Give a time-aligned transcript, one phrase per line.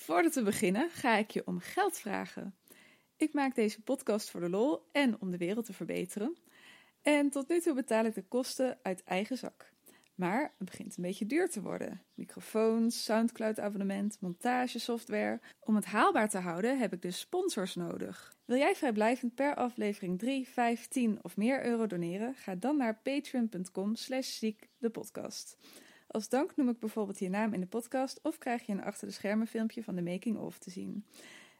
[0.00, 2.54] Voordat we beginnen, ga ik je om geld vragen.
[3.16, 6.36] Ik maak deze podcast voor de lol en om de wereld te verbeteren.
[7.02, 9.72] En tot nu toe betaal ik de kosten uit eigen zak.
[10.14, 12.02] Maar het begint een beetje duur te worden.
[12.14, 15.40] Microfoons, Soundcloud-abonnement, montagesoftware.
[15.60, 18.34] Om het haalbaar te houden heb ik dus sponsors nodig.
[18.44, 22.34] Wil jij vrijblijvend per aflevering 3, 5, 10 of meer euro doneren?
[22.34, 25.56] Ga dan naar patreon.com slash ziek de podcast.
[26.10, 29.06] Als dank noem ik bijvoorbeeld je naam in de podcast of krijg je een achter
[29.06, 31.04] de schermen filmpje van de making of te zien.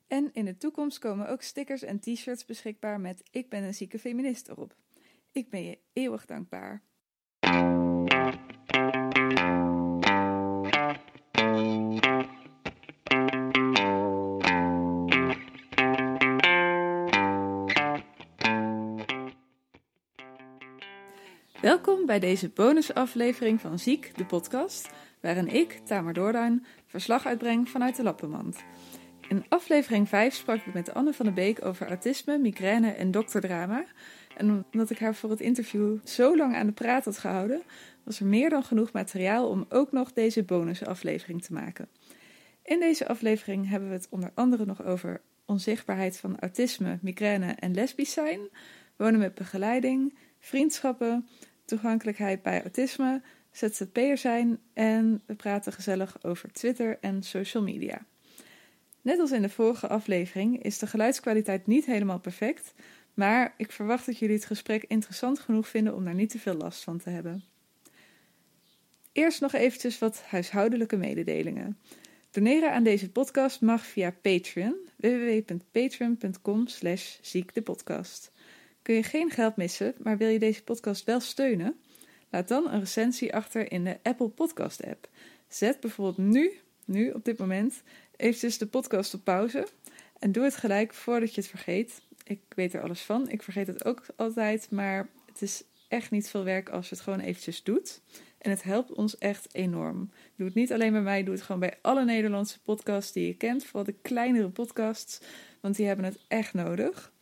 [0.06, 3.98] En in de toekomst komen ook stickers en t-shirts beschikbaar met Ik ben een zieke
[3.98, 4.74] feminist erop.
[5.32, 6.82] Ik ben je eeuwig dankbaar.
[22.10, 28.02] Bij deze bonusaflevering van Ziek, de podcast, waarin ik, Tamer Doorduin, verslag uitbreng vanuit de
[28.02, 28.56] Lappenmand.
[29.28, 33.84] In aflevering 5 sprak ik met Anne van der Beek over autisme, migraine en dokterdrama.
[34.36, 37.62] En omdat ik haar voor het interview zo lang aan de praat had gehouden,
[38.04, 41.88] was er meer dan genoeg materiaal om ook nog deze bonusaflevering te maken.
[42.62, 47.74] In deze aflevering hebben we het onder andere nog over onzichtbaarheid van autisme, migraine en
[47.74, 48.40] lesbisch zijn,
[48.96, 51.28] wonen met begeleiding, vriendschappen,
[51.70, 58.06] toegankelijkheid bij autisme, ZZP'er zijn en we praten gezellig over Twitter en social media.
[59.02, 62.74] Net als in de vorige aflevering is de geluidskwaliteit niet helemaal perfect,
[63.14, 66.54] maar ik verwacht dat jullie het gesprek interessant genoeg vinden om daar niet te veel
[66.54, 67.44] last van te hebben.
[69.12, 71.78] Eerst nog eventjes wat huishoudelijke mededelingen.
[72.30, 76.66] Doneren aan deze podcast mag via Patreon, www.patreon.com
[77.20, 78.32] ziekdepodcast.
[78.82, 81.80] Kun je geen geld missen, maar wil je deze podcast wel steunen?
[82.30, 85.08] Laat dan een recensie achter in de Apple Podcast app.
[85.48, 86.52] Zet bijvoorbeeld nu,
[86.84, 87.82] nu op dit moment,
[88.16, 89.66] eventjes de podcast op pauze.
[90.18, 92.00] En doe het gelijk voordat je het vergeet.
[92.24, 93.28] Ik weet er alles van.
[93.28, 94.70] Ik vergeet het ook altijd.
[94.70, 98.00] Maar het is echt niet veel werk als je het gewoon eventjes doet.
[98.38, 100.10] En het helpt ons echt enorm.
[100.36, 103.34] Doe het niet alleen bij mij, doe het gewoon bij alle Nederlandse podcasts die je
[103.34, 103.64] kent.
[103.64, 105.20] Vooral de kleinere podcasts,
[105.60, 107.12] want die hebben het echt nodig.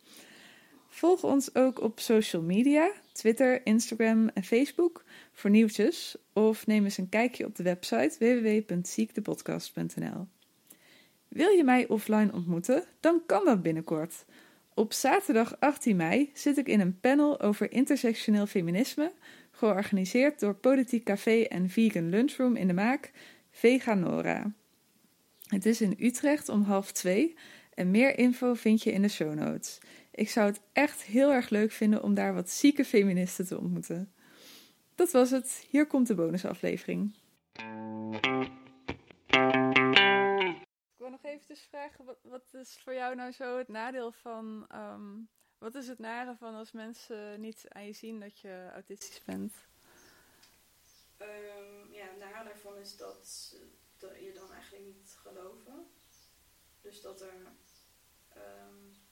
[0.99, 6.15] Volg ons ook op social media, Twitter, Instagram en Facebook voor nieuwtjes.
[6.33, 10.27] Of neem eens een kijkje op de website www.ziektepodcast.nl.
[11.27, 12.83] Wil je mij offline ontmoeten?
[12.99, 14.25] Dan kan dat binnenkort.
[14.73, 19.11] Op zaterdag 18 mei zit ik in een panel over intersectioneel feminisme,
[19.51, 23.11] georganiseerd door Politiek Café en Vegan Lunchroom in de Maak,
[23.51, 24.53] Veganora.
[25.47, 27.35] Het is in Utrecht om half twee
[27.79, 29.77] en meer info vind je in de show notes.
[30.19, 34.13] Ik zou het echt heel erg leuk vinden om daar wat zieke feministen te ontmoeten.
[34.95, 35.65] Dat was het.
[35.69, 37.15] Hier komt de bonusaflevering.
[40.73, 44.65] Ik wil nog even vragen, wat, is voor jou nou zo het nadeel van...
[44.69, 45.17] Ehm,
[45.57, 49.53] wat is het nare van als mensen niet aan je zien dat je autistisch bent?
[51.21, 53.55] Um, ja, het nadeel daarvan is dat,
[53.97, 55.87] dat je dan eigenlijk niet geloven.
[56.81, 57.33] Dus dat er...
[58.37, 59.07] Um,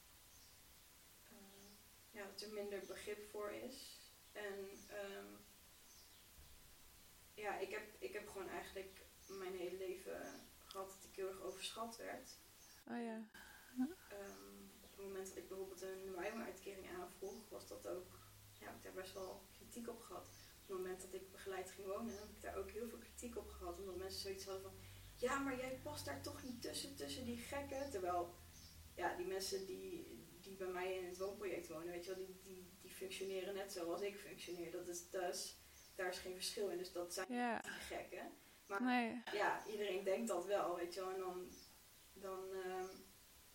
[2.18, 4.00] ja, dat er minder begrip voor is.
[4.32, 4.58] En
[5.04, 5.44] um,
[7.34, 10.20] ja, ik heb, ik heb gewoon eigenlijk mijn hele leven
[10.64, 12.36] gehad dat ik heel erg overschat werd.
[12.86, 13.16] Oh ja.
[14.12, 18.18] Um, op het moment dat ik bijvoorbeeld een WIMO-uitkering aanvroeg, was dat ook,
[18.52, 20.26] ja, heb ik daar best wel kritiek op gehad.
[20.26, 23.36] Op het moment dat ik begeleid ging wonen, heb ik daar ook heel veel kritiek
[23.36, 23.78] op gehad.
[23.78, 24.80] Omdat mensen zoiets hadden van,
[25.16, 27.90] ja, maar jij past daar toch niet tussen, tussen die gekken.
[27.90, 28.34] Terwijl,
[28.94, 32.40] ja, die mensen die, die bij mij in het woonproject wonen, weet je wel, die,
[32.42, 34.70] die, die functioneren net zoals ik functioneer.
[34.70, 35.58] Dat is, dus
[35.94, 36.78] daar is geen verschil in.
[36.78, 37.60] Dus dat zijn ja.
[37.60, 38.32] die gekken.
[38.66, 41.10] Maar ja, iedereen denkt dat wel, weet je wel.
[41.10, 41.48] En dan,
[42.12, 42.84] dan, uh,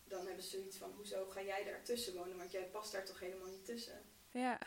[0.04, 2.38] dan hebben ze zoiets van, hoezo ga jij daar tussen wonen?
[2.38, 4.02] Want jij past daar toch helemaal niet tussen?
[4.32, 4.60] Ja.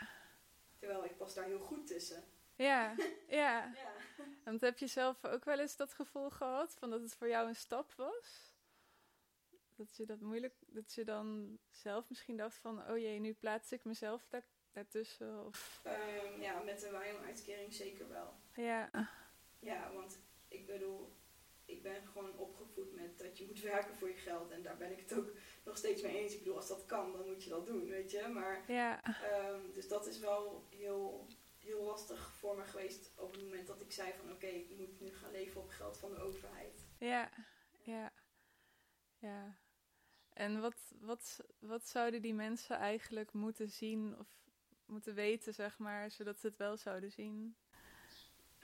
[0.78, 2.25] Terwijl ik pas daar heel goed tussen.
[2.56, 2.94] Ja,
[3.28, 3.72] ja.
[3.75, 3.92] ja.
[4.44, 7.48] Want heb je zelf ook wel eens dat gevoel gehad van dat het voor jou
[7.48, 8.45] een stap was?
[9.76, 13.72] Dat je dat moeilijk, dat je dan zelf misschien dacht van, oh jee, nu plaats
[13.72, 15.44] ik mezelf daar, daartussen?
[15.44, 15.82] Of...
[15.86, 18.34] Um, ja, met de WIOM-uitkering zeker wel.
[18.54, 18.90] Ja.
[19.58, 20.18] Ja, want
[20.48, 21.16] ik bedoel,
[21.64, 24.50] ik ben gewoon opgevoed met dat je moet werken voor je geld.
[24.50, 25.32] En daar ben ik het ook
[25.64, 26.32] nog steeds mee eens.
[26.32, 28.28] Ik bedoel, als dat kan, dan moet je dat doen, weet je.
[28.28, 29.02] Maar, ja.
[29.50, 31.26] Um, dus dat is wel heel,
[31.58, 35.00] heel lastig voor me geweest op het moment dat ik zei van, oké, ik moet
[35.00, 36.86] nu gaan leven op geld van de overheid.
[36.98, 37.30] Ja,
[37.82, 38.12] ja,
[39.18, 39.56] ja.
[40.36, 44.27] En wat, wat, wat zouden die mensen eigenlijk moeten zien of
[44.86, 47.56] moeten weten, zeg maar, zodat ze het wel zouden zien?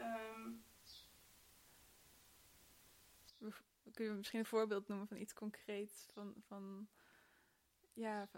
[0.01, 0.65] Um,
[3.93, 6.07] kun je misschien een voorbeeld noemen van iets concreets?
[6.13, 6.89] Van, van,
[7.93, 8.29] ja,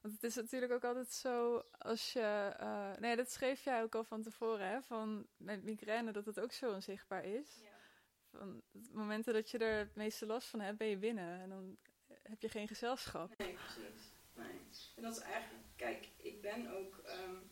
[0.00, 2.56] want het is natuurlijk ook altijd zo als je.
[2.60, 4.82] Uh, nee, dat schreef jij ook al van tevoren, hè?
[4.82, 7.60] Van met migraine, dat het ook zo onzichtbaar is.
[7.62, 7.68] Ja.
[8.30, 11.40] Van het momenten dat je er het meeste last van hebt, ben je binnen.
[11.40, 11.78] En dan
[12.28, 13.38] heb je geen gezelschap.
[13.38, 14.12] Nee, precies.
[14.34, 14.60] Nee.
[14.96, 17.50] En dat is eigenlijk, kijk, ik ben ook um,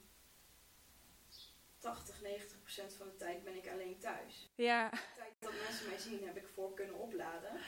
[1.78, 4.50] 80, 90 procent van de tijd ben ik alleen thuis.
[4.54, 4.90] Ja.
[4.90, 7.60] De tijd dat mensen mij zien, heb ik voor kunnen opladen.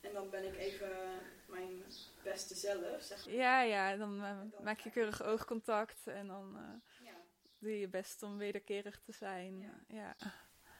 [0.00, 1.84] En dan ben ik even mijn
[2.22, 3.34] beste zelf, zeg maar.
[3.34, 7.16] Ja, ja, dan, uh, dan maak je keurig oogcontact en dan uh, ja.
[7.58, 9.60] doe je je best om wederkerig te zijn.
[9.60, 9.84] Ja.
[9.88, 10.16] ja.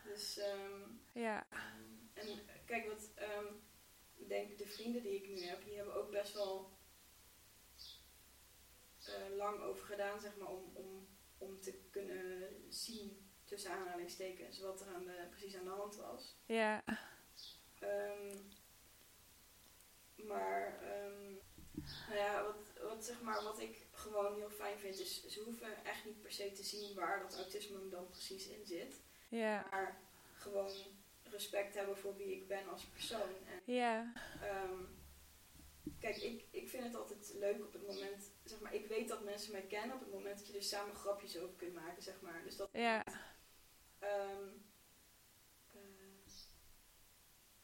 [0.04, 1.46] Dus, um, ja.
[2.14, 2.26] En
[2.64, 3.62] kijk, wat um,
[4.22, 6.70] ik denk, de vrienden die ik nu heb, die hebben ook best wel
[9.08, 11.08] uh, lang over gedaan, zeg maar, om, om,
[11.38, 16.36] om te kunnen zien, tussen aanhalingstekens, wat er aan de, precies aan de hand was.
[16.46, 16.84] Ja.
[17.82, 18.48] Um,
[20.14, 21.40] maar, um,
[22.08, 25.84] nou ja, wat, wat, zeg maar, wat ik gewoon heel fijn vind, is ze hoeven
[25.84, 29.00] echt niet per se te zien waar dat autisme dan precies in zit.
[29.28, 29.66] Ja.
[29.70, 30.00] Maar
[30.32, 30.70] gewoon
[31.32, 33.20] respect hebben voor wie ik ben als persoon.
[33.46, 34.12] En, ja.
[34.42, 35.02] Um,
[35.98, 39.24] kijk, ik, ik vind het altijd leuk op het moment, zeg maar, ik weet dat
[39.24, 42.20] mensen mij kennen op het moment dat je er samen grapjes over kunt maken, zeg
[42.20, 42.42] maar.
[42.44, 42.68] Dus dat.
[42.72, 43.04] Ja.
[44.00, 44.64] Um,
[45.74, 45.80] uh,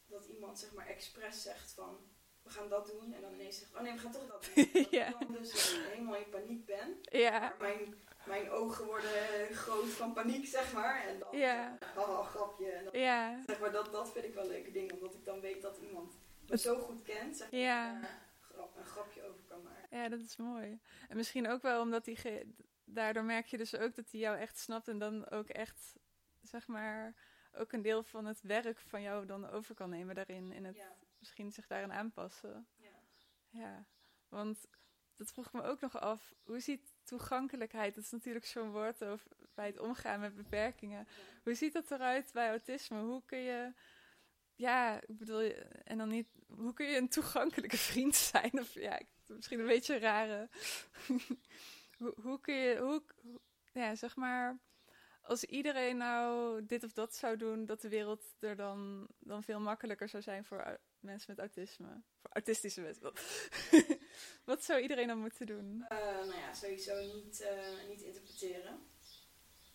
[0.07, 2.17] dat iemand, zeg maar, expres zegt van.
[2.43, 4.69] We gaan dat doen en dan ineens zegt, oh nee, we gaan toch dat doen.
[4.83, 5.07] Dat ja.
[5.07, 6.99] ik dan dus helemaal in paniek ben.
[7.03, 7.41] Ja.
[7.41, 7.95] Maar mijn,
[8.29, 11.05] mijn ogen worden groot van paniek, zeg maar.
[11.07, 11.79] En dan, Ja.
[11.95, 12.71] haha, grapje.
[12.71, 13.43] En dan, Ja.
[13.47, 15.79] zeg maar, dat, dat vind ik wel een leuke ding, omdat ik dan weet dat
[15.79, 16.13] iemand
[16.49, 18.01] me zo goed kent, zeg maar, Ja.
[18.41, 19.99] grap- een grapje over kan maken.
[19.99, 20.81] Ja, dat is mooi.
[21.09, 22.17] En misschien ook wel omdat die.
[22.17, 22.53] ge-
[22.91, 25.97] Daardoor merk je dus ook dat hij jou echt snapt en dan ook echt,
[26.43, 27.15] zeg maar,
[27.53, 30.53] ook een deel van het werk van jou dan over kan nemen daarin.
[30.53, 32.69] En het Ja, misschien zich daarin aanpassen.
[32.77, 32.89] ja.
[33.51, 33.85] Ja,
[34.29, 34.67] want
[35.17, 36.35] dat vroeg ik me ook nog af.
[36.45, 41.09] Hoe ziet toegankelijkheid, dat is natuurlijk zo'n woord over, bij het omgaan met beperkingen.
[41.43, 43.01] Hoe ziet dat eruit bij autisme?
[43.01, 43.73] Hoe kun je,
[44.55, 45.53] ja, ik bedoel,
[45.85, 48.53] en dan niet, hoe kun je een toegankelijke vriend zijn?
[48.53, 50.49] Of ja, misschien een beetje een rare.
[51.99, 53.03] hoe, hoe kun je, hoe,
[53.73, 54.59] ja, zeg maar,
[55.23, 59.61] als iedereen nou dit of dat zou doen, dat de wereld er dan, dan veel
[59.61, 62.03] makkelijker zou zijn voor mensen met autisme.
[62.21, 63.13] Voor autistische mensen.
[64.45, 65.85] Wat zou iedereen dan moeten doen?
[65.89, 68.87] Eh, nou ja, sowieso niet, eh, niet interpreteren.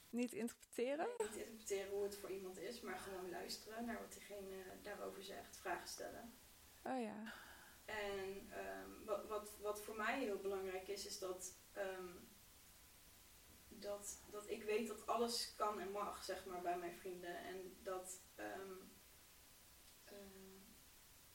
[0.09, 1.07] Niet interpreteren?
[1.17, 5.57] Niet interpreteren hoe het voor iemand is, maar gewoon luisteren naar wat diegene daarover zegt,
[5.57, 6.33] vragen stellen.
[6.83, 7.33] Oh ja.
[7.85, 12.07] En ehm, wat, wat, wat voor mij heel belangrijk is, is dat, ehm,
[13.69, 17.37] dat, dat ik weet dat alles kan en mag, zeg maar, bij mijn vrienden.
[17.37, 18.92] En dat, ehm, eh,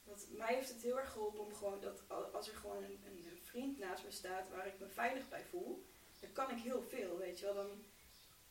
[0.08, 3.00] dat mij heeft het heel erg geholpen om gewoon dat al- als er gewoon een,
[3.04, 5.86] een vriend naast me staat waar ik me veilig bij voel,
[6.20, 7.54] dan kan ik heel veel, weet je wel.
[7.54, 7.84] Dan,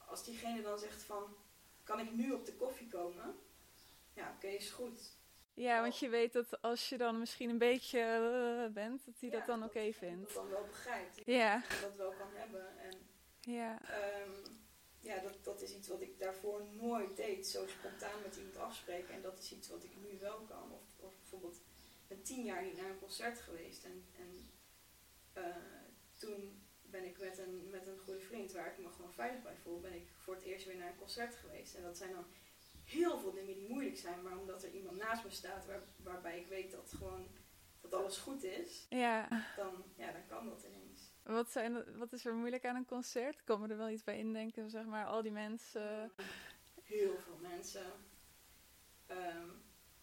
[0.07, 1.36] als diegene dan zegt van,
[1.83, 3.36] kan ik nu op de koffie komen?
[4.13, 5.15] Ja, oké, is goed.
[5.54, 9.30] Ja, want je weet dat als je dan misschien een beetje eh, bent, dat hij
[9.30, 10.33] Ja, dat dan oké Dat vindt.
[10.33, 11.21] dan wel begrijpt.
[11.25, 12.77] Ja, En dat wel kan hebben.
[12.80, 12.94] En
[13.42, 14.31] ja, Ehm,
[15.07, 17.48] ja, dat, dat is iets wat ik daarvoor nooit deed.
[17.48, 19.13] Zo spontaan met iemand afspreken.
[19.13, 20.71] En dat is iets wat ik nu wel kan.
[20.71, 21.62] Of, of bijvoorbeeld,
[22.07, 23.84] ben tien jaar niet naar een concert geweest.
[23.84, 24.50] En, en
[25.34, 25.55] eh,
[26.15, 29.55] toen ben ik met een, met een goede vriend, waar ik me gewoon veilig bij
[29.55, 31.75] voel, ben ik voor het eerst weer naar een concert geweest.
[31.75, 32.25] En dat zijn dan
[32.84, 34.22] heel veel dingen die moeilijk zijn.
[34.22, 37.27] Maar omdat er iemand naast me staat waar, waarbij ik weet dat gewoon
[37.81, 39.27] dat alles goed is, ja.
[39.55, 40.87] dan, ja, dan kan dat ineens.
[41.27, 43.43] Wat, zijn, wat is er moeilijk aan een concert?
[43.43, 46.12] Komen er wel iets bij indenken, zeg maar, al die mensen,
[46.84, 47.86] Heel veel mensen.
[49.07, 49.50] Ehm,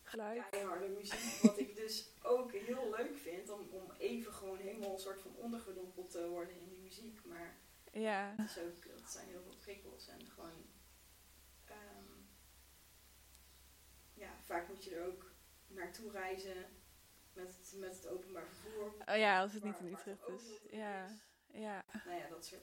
[0.02, 0.48] geluid?
[0.50, 1.40] keiharde muziek.
[1.42, 5.34] Wat ik dus ook heel leuk vind, om, om even gewoon helemaal een soort van
[5.36, 7.24] ondergedompeld te worden in die muziek.
[7.24, 7.56] Maar
[7.92, 10.66] Ja, het, is ook, zijn heel veel prikkels en gewoon.
[11.66, 12.20] ehm,
[14.14, 15.30] ja, vaak moet je er ook
[15.66, 16.66] naartoe reizen
[17.34, 18.94] met het, met het openbaar vervoer.
[19.06, 20.60] oh ja, als het niet in Utrecht is.
[20.70, 21.10] Ja, is.
[21.60, 21.84] ja.
[22.04, 22.62] Nou ja, dat soort,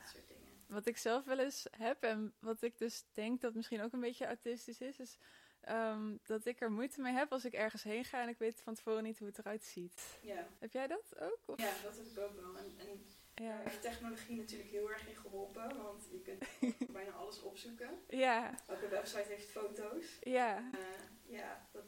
[0.00, 0.48] dat soort dingen.
[0.66, 4.00] Wat ik zelf wel eens heb en wat ik dus denk dat misschien ook een
[4.00, 5.16] beetje autistisch is, is
[5.60, 8.60] ehm, dat ik er moeite mee heb als ik ergens heen ga en ik weet
[8.60, 10.18] van tevoren niet hoe het eruit ziet.
[10.22, 11.38] Ja, Heb jij dat ook?
[11.46, 11.58] Of?
[11.60, 12.56] ja dat heb ik ook wel.
[12.56, 13.48] En, en Ja.
[13.56, 16.44] daar heeft technologie natuurlijk heel erg in geholpen, want je kunt
[16.92, 18.00] bijna alles opzoeken.
[18.08, 20.18] Ja, Elke website heeft foto's.
[20.20, 20.80] ja, Eh,
[21.26, 21.84] ja, dat,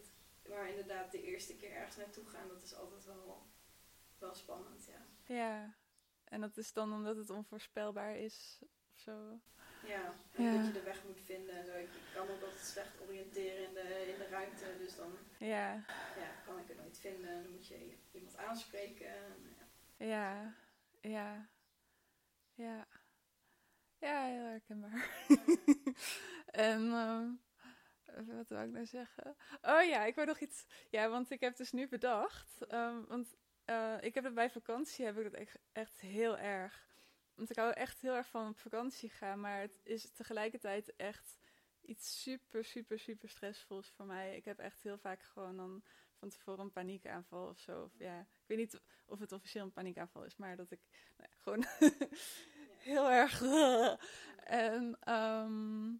[0.49, 3.47] maar inderdaad, de eerste keer ergens naartoe gaan, dat is altijd wel,
[4.19, 5.35] wel spannend, ja.
[5.35, 5.75] ja.
[6.25, 8.59] En dat is dan omdat het onvoorspelbaar is
[8.93, 9.41] of zo.
[9.87, 10.57] Ja, en Ja.
[10.57, 11.73] dat je de weg moet vinden en zo.
[11.73, 15.73] Ik ik kan ook altijd slecht oriënteren in de, in de ruimte, dus dan Ja,
[16.17, 17.43] ja, kan ik het nooit vinden.
[17.43, 19.07] Dan moet je iemand aanspreken.
[19.09, 19.57] En,
[19.99, 20.07] ja.
[20.07, 20.55] ja,
[21.01, 21.49] ja,
[22.55, 22.87] ja.
[23.99, 25.25] Ja, heel herkenbaar.
[26.47, 27.31] en ehm,
[28.15, 29.37] wat wil ik nou zeggen?
[29.63, 30.67] Oh ja, ik wou nog iets.
[30.91, 32.67] Ja, want ik heb dus nu bedacht.
[32.67, 36.87] ehm, want eh, ik heb het bij vakantie heb ik het echt, echt heel erg.
[37.35, 41.39] Want ik hou echt heel erg van op vakantie gaan, maar het is tegelijkertijd echt
[41.81, 44.37] iets super, super, super stressvols voor mij.
[44.37, 45.83] Ik heb echt heel vaak gewoon dan
[46.19, 47.83] van tevoren een paniekaanval of zo.
[47.83, 50.81] Of ja, ik weet niet of het officieel een paniekaanval is, maar dat ik
[51.17, 51.65] nou ja, gewoon
[52.93, 53.43] heel erg.
[54.45, 55.93] en, ehm,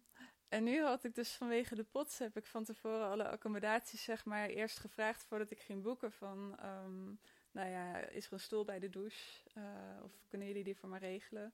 [0.53, 4.25] en nu had ik dus vanwege de pots heb ik van tevoren alle accommodaties zeg
[4.25, 6.55] maar eerst gevraagd voordat ik ging boeken van.
[6.59, 7.05] ehm,
[7.51, 9.49] nou ja, is er een stoel bij de douche?
[9.53, 11.53] Eh, of kunnen jullie die voor me regelen?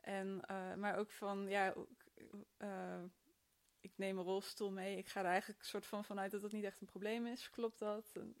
[0.00, 1.74] En, eh, maar ook van, ja,
[2.56, 3.02] eh,
[3.80, 4.96] ik neem een rolstoel mee.
[4.96, 7.50] Ik ga er eigenlijk soort van vanuit dat het niet echt een probleem is.
[7.50, 8.10] Klopt dat?
[8.12, 8.36] En,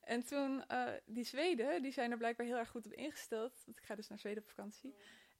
[0.00, 0.64] en toen,
[1.04, 3.62] die Zweden, die zijn er blijkbaar heel erg goed op ingesteld.
[3.64, 4.94] Want ik ga dus naar Zweden op vakantie.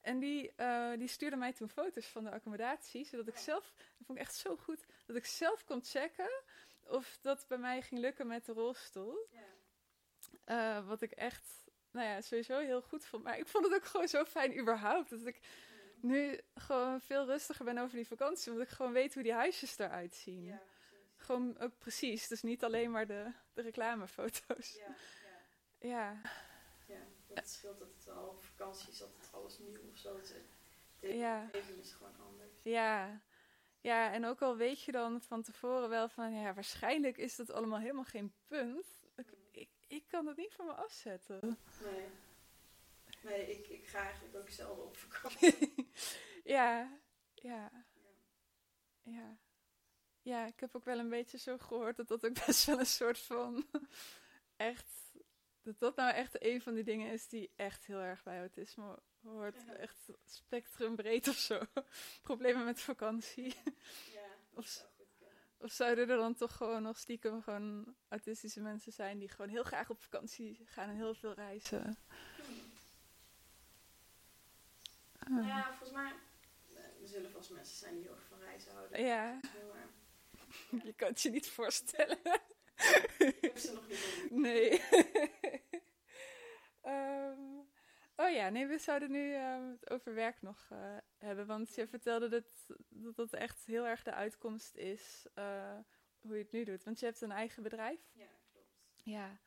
[0.07, 3.05] En die, eh die stuurde mij toen foto's van de accommodatie.
[3.05, 6.31] Zodat ik zelf, dat vond ik echt zo goed, dat ik zelf kon checken
[6.83, 9.29] of dat bij mij ging lukken met de rolstoel.
[9.31, 9.41] Ja.
[10.45, 11.45] Eh, wat ik echt,
[11.91, 13.23] nou ja, sowieso heel goed vond.
[13.23, 15.11] Maar ik vond het ook gewoon zo fijn überhaupt.
[15.11, 15.41] Dat ik
[16.01, 18.53] nu gewoon veel rustiger ben over die vakantie.
[18.53, 20.45] Omdat ik gewoon weet hoe die huisjes eruit zien.
[20.45, 21.15] Ja, precies.
[21.17, 22.29] Gewoon ook precies.
[22.29, 24.77] Dus niet alleen maar de, de reclamefoto's.
[24.77, 24.95] Ja,
[25.79, 25.89] ja.
[25.89, 26.21] Ja,
[27.37, 30.17] Dat scheelt dat het wel op vakantie is altijd alles nieuw of zo.
[30.17, 30.33] Dus
[31.01, 31.41] de Ja.
[31.43, 32.51] omgeving is gewoon anders.
[32.63, 33.21] ja.
[33.81, 36.33] Ja, en ook al weet je dan van tevoren wel van...
[36.35, 38.87] Ja, waarschijnlijk is dat allemaal helemaal geen punt.
[39.17, 41.59] Ik, ik, ik kan het niet van me afzetten.
[41.83, 42.09] Nee.
[43.23, 45.75] Nee, ik, ik ga eigenlijk ook zelden op vakantie.
[46.45, 46.99] ja,
[47.35, 47.71] ja.
[47.73, 47.85] Ja.
[49.03, 49.37] Ja.
[50.23, 52.87] Ja, ik heb ook wel een beetje zo gehoord dat dat ook best wel een
[52.87, 53.67] soort van
[54.57, 55.06] echt
[55.67, 58.99] dat dat nou echt een van die dingen is die echt heel erg bij autisme
[59.23, 59.63] hoort.
[59.67, 59.73] Ja.
[59.73, 61.61] Echt spectrumbreed of zo.
[62.23, 63.55] Problemen met vakantie.
[64.13, 64.87] Ja, Of- zou.
[65.59, 69.63] Of zouden er dan toch gewoon nog stiekem gewoon autistische mensen zijn die gewoon heel
[69.63, 71.97] graag op vakantie gaan en heel veel reizen?
[75.19, 75.29] Ah.
[75.31, 76.13] Nou ja, volgens mij
[76.75, 79.05] eh, er zullen vast mensen zijn die heel erg van reizen houden.
[79.05, 79.41] Ja,
[80.71, 82.19] Maar je kan het je niet voorstellen.
[83.19, 84.27] Ik heb ze nog niet.
[84.31, 84.81] Nee.
[86.81, 87.41] Ehm,
[88.17, 91.47] oh ja, nee, we zouden nu ehm, het over werk nog eh, hebben.
[91.47, 92.45] Want je vertelde dat,
[92.89, 95.79] dat dat echt heel erg de uitkomst is eh,
[96.21, 96.85] hoe je het nu doet.
[96.85, 98.01] Want je hebt een eigen bedrijf.
[98.13, 98.83] Ja, klopt.
[99.03, 99.39] Ja.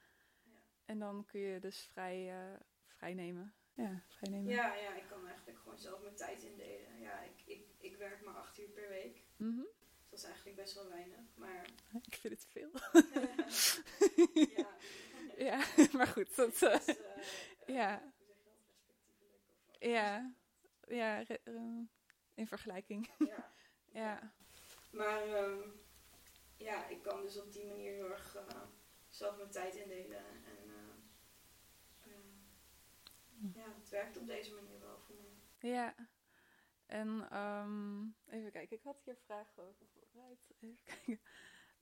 [0.43, 0.61] Ja.
[0.85, 3.53] En dan kun je dus vrij, eh vrij nemen.
[3.73, 4.53] Ja, vrij nemen.
[4.53, 6.99] Ja, ja, ik kan eigenlijk gewoon zelf mijn tijd indelen.
[6.99, 9.23] Ja, ik, ik, ik werk maar acht uur per week.
[9.35, 9.63] Mhm.
[10.19, 11.19] Is eigenlijk best wel weinig.
[11.35, 11.65] Maar
[12.09, 12.71] Ik vind het veel.
[14.55, 14.75] ja,
[15.49, 16.35] ja, maar goed.
[16.35, 17.23] Dat, dus, eh,
[17.67, 18.01] ja.
[18.05, 18.11] Of,
[19.79, 20.33] ja,
[20.87, 21.53] ja re- eh,
[22.33, 23.09] in vergelijking.
[23.17, 23.51] ja.
[23.91, 24.33] Ja.
[24.91, 25.69] Maar ehm,
[26.57, 28.61] ja, ik kan dus op die manier heel erg eh,
[29.09, 30.25] zelf mijn tijd indelen.
[30.25, 35.71] En eh, eh, ja, het werkt op deze manier wel voor mij.
[35.71, 35.95] Ja.
[36.89, 40.49] En ehm, even kijken, ik had hier vragen over voorbereid.
[40.59, 41.19] Even kijken.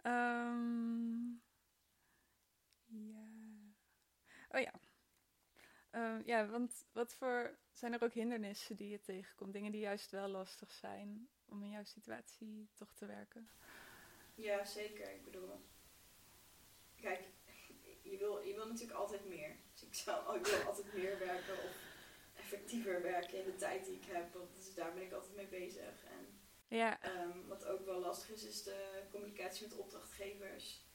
[0.02, 1.30] Ehm,
[2.86, 3.28] ja.
[4.50, 4.74] Oh ja.
[5.90, 7.58] Ehm, ja, want wat voor.
[7.72, 9.54] Zijn er ook hindernissen die je tegenkomt?
[9.54, 13.50] Dingen die juist wel lastig zijn om in jouw situatie toch te werken?
[14.36, 15.14] Ja, zeker.
[15.14, 15.62] Ik bedoel,
[16.96, 17.28] kijk,
[18.02, 19.56] je wil, je wil natuurlijk altijd meer.
[19.72, 21.87] Dus ik, zou, ik wil altijd meer werken of
[22.48, 24.34] effectiever werken in de tijd die ik heb.
[24.34, 26.04] Want dus daar ben ik altijd mee bezig.
[26.06, 27.02] En Ja.
[27.02, 30.86] Ehm, wat ook wel lastig is, is de communicatie met opdrachtgevers.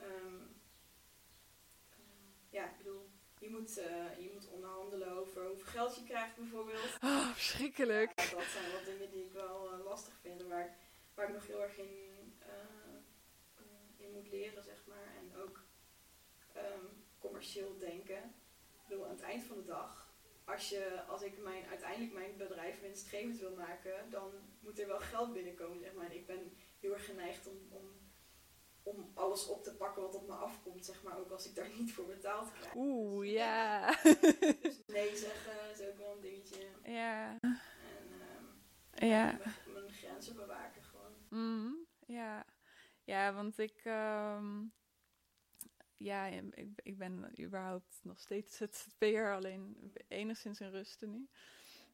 [0.00, 0.40] Ehm,
[1.90, 1.96] eh,
[2.50, 6.98] ja, ik bedoel, je moet, eh, je moet onderhandelen over hoeveel geld je krijgt bijvoorbeeld.
[7.02, 8.20] Oh, verschrikkelijk.
[8.20, 10.76] Ja, dat zijn wat dingen die ik wel eh, lastig vind, waar,
[11.14, 15.14] waar ik nog heel erg in, eh, in moet leren, zeg maar.
[15.18, 15.62] En ook
[16.52, 16.84] ehm,
[17.18, 18.34] commercieel denken.
[18.74, 20.03] Ik bedoel, aan het eind van de dag,
[20.44, 25.00] als, je, als ik mijn, uiteindelijk mijn bedrijf winstgevend wil maken, dan moet er wel
[25.00, 26.04] geld binnenkomen, zeg maar.
[26.04, 27.90] En ik ben heel erg geneigd om, om,
[28.82, 31.18] om alles op te pakken wat op me afkomt, zeg maar.
[31.18, 32.74] Ook als ik daar niet voor betaald krijg.
[32.74, 33.90] Oeh, ja.
[34.62, 36.66] Dus nee zeggen is ook wel een dingetje.
[36.84, 37.38] Ja.
[37.40, 37.58] En
[38.90, 39.24] ehm, Ja.
[39.24, 41.12] mijn, mijn grenzen bewaken gewoon.
[41.28, 41.72] Mhm,
[42.06, 42.44] ja.
[43.04, 44.62] ja, want ik, ehm,
[45.96, 51.28] ja, ik, ik ben überhaupt nog steeds ZZP'er, alleen enigszins in rusten nu.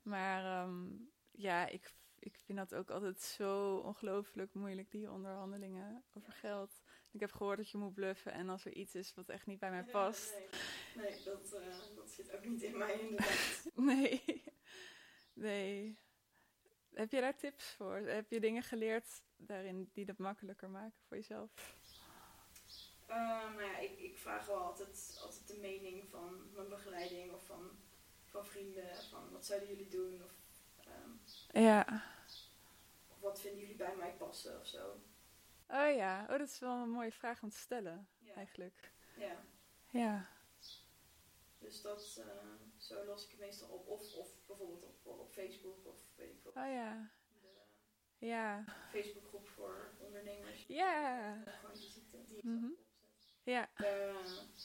[0.03, 0.89] Maar ehm,
[1.31, 6.83] ja, ik, ik vind dat ook altijd zo ongelooflijk moeilijk, die onderhandelingen over geld.
[7.11, 9.59] Ik heb gehoord dat je moet bluffen en als er iets is wat echt niet
[9.59, 10.35] bij mij past.
[10.95, 13.65] nee, nee dat, uh, dat zit ook niet in mij inderdaad.
[13.91, 14.43] nee,
[15.33, 15.99] nee.
[16.95, 17.97] Heb je daar tips voor?
[17.97, 21.51] Heb je dingen geleerd daarin die dat makkelijker maken voor jezelf?
[23.11, 23.17] Uh,
[23.55, 27.71] nou ja, ik, ik vraag wel altijd, altijd de mening van mijn begeleiding of van,
[28.25, 28.97] van vrienden.
[29.11, 30.23] Van wat zouden jullie doen?
[30.25, 30.33] Of,
[30.87, 31.21] um,
[31.63, 32.05] ja.
[33.09, 35.01] Of wat vinden jullie bij mij passen of zo?
[35.69, 38.93] Oh ja, oh, dat is wel een mooie vraag om te stellen, eigenlijk.
[39.17, 39.37] Ja.
[39.91, 40.29] Ja.
[41.59, 42.25] Dus dat, uh,
[42.77, 43.89] zo los ik het meestal op.
[43.89, 46.57] Of, of bijvoorbeeld op, op Facebook of weet ik wat.
[46.57, 47.11] Oh ja.
[48.19, 48.65] De, ja.
[48.91, 50.65] Facebookgroep voor ondernemers.
[50.67, 51.43] Ja.
[51.47, 52.77] Gewoon die die mm -hmm.
[53.43, 53.71] Ja.
[53.77, 54.15] Uh,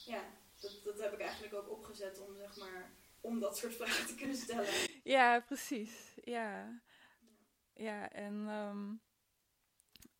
[0.05, 0.23] ja,
[0.59, 2.91] dat, dat heb ik eigenlijk ook opgezet om zeg maar
[3.21, 4.73] om dat soort vragen te kunnen stellen.
[5.03, 6.13] Ja, precies.
[6.23, 6.81] Ja.
[7.73, 9.01] Ja, en um,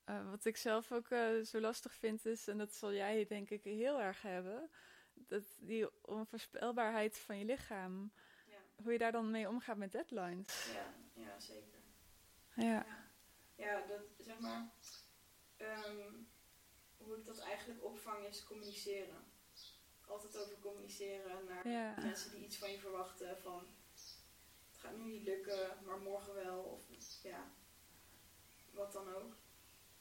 [0.05, 3.49] uh, wat ik zelf ook uh, zo lastig vind is, en dat zal jij denk
[3.49, 4.69] ik heel erg hebben,
[5.13, 8.11] dat die onvoorspelbaarheid van je lichaam.
[8.45, 8.57] Ja.
[8.83, 10.73] Hoe je daar dan mee omgaat met deadlines.
[10.73, 11.79] Ja, ja zeker.
[12.55, 12.63] Ja.
[12.63, 13.03] ja.
[13.55, 14.69] Ja, dat zeg maar.
[15.57, 16.27] Um,
[17.05, 19.23] hoe ik dat eigenlijk opvang is communiceren.
[20.07, 21.95] Altijd over communiceren naar ja.
[22.01, 23.37] mensen die iets van je verwachten.
[23.41, 23.67] Van
[24.71, 26.61] het gaat nu niet lukken, maar morgen wel.
[26.63, 26.81] Of
[27.23, 27.51] ja,
[28.71, 29.33] wat dan ook.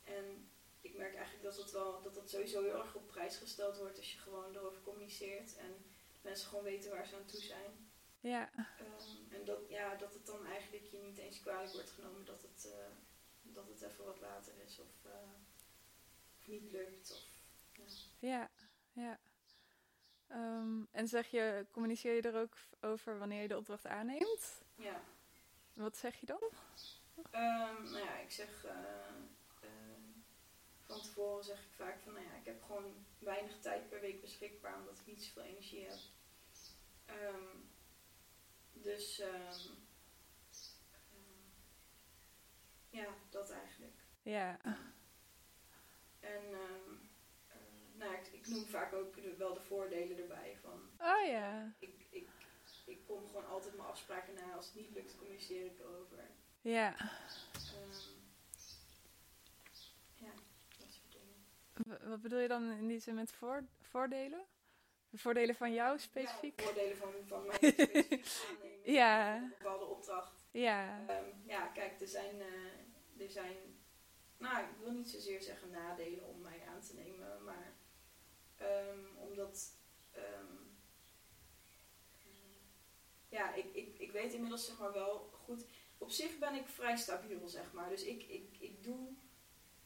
[0.04, 0.48] En
[0.80, 3.98] ik merk eigenlijk dat dat, wel, dat dat sowieso heel erg op prijs gesteld wordt
[3.98, 5.56] als je gewoon erover communiceert.
[5.56, 5.84] En
[6.22, 7.90] mensen gewoon weten waar ze aan toe zijn.
[8.20, 8.50] Ja.
[8.80, 12.42] Um, en dat, ja, dat het dan eigenlijk je niet eens kwalijk wordt genomen dat
[12.42, 12.86] het, uh,
[13.42, 15.12] dat het even wat later is of, uh,
[15.53, 15.53] of
[16.46, 17.28] niet lukt.
[17.78, 18.28] Of, ja.
[18.28, 18.50] ja,
[18.92, 19.18] ja.
[20.30, 24.62] Um, en zeg je, communiceer je er ook over wanneer je de opdracht aanneemt?
[24.74, 25.02] Ja.
[25.72, 26.42] Wat zeg je dan?
[27.16, 28.70] Um, nou ja, ik zeg uh,
[29.64, 29.70] uh,
[30.82, 34.20] van tevoren zeg ik vaak van, nou ja, ik heb gewoon weinig tijd per week
[34.20, 35.98] beschikbaar omdat ik niet zoveel energie heb.
[37.08, 37.70] Um,
[38.72, 39.22] dus
[42.90, 43.96] ja, dat eigenlijk.
[44.22, 44.58] Ja.
[46.24, 46.42] En
[47.94, 50.56] nou, ik, ik, noem vaak ook de, wel de voordelen erbij.
[50.60, 51.74] Van, oh ja.
[51.78, 52.28] Ik, ik,
[52.86, 54.54] ik kom gewoon altijd mijn afspraken na.
[54.54, 56.18] Als het niet lukt, communiceer ik erover.
[56.60, 56.88] Ja.
[56.88, 57.90] Um,
[60.14, 60.32] ja,
[60.78, 62.08] dat soort dingen.
[62.10, 64.44] Wat bedoel je dan in die zin met voor, voordelen?
[65.10, 66.60] De voordelen van jou specifiek?
[66.60, 69.36] Ja, voordelen van, van mij specifiek ja.
[69.36, 70.32] Een bepaalde opdracht.
[70.50, 71.00] Ja.
[71.00, 73.56] Um, ja, kijk, er zijn, uh, er zijn,
[74.36, 77.72] nou, ik wil niet zozeer zeggen nadelen om mij aan te nemen, maar
[78.62, 79.70] Um, omdat,
[80.16, 80.76] um,
[83.28, 85.66] ja, ik, ik, ik weet inmiddels zeg maar wel goed.
[85.98, 87.88] Op zich ben ik vrij stabiel, zeg maar.
[87.88, 89.08] Dus ik, ik, ik doe,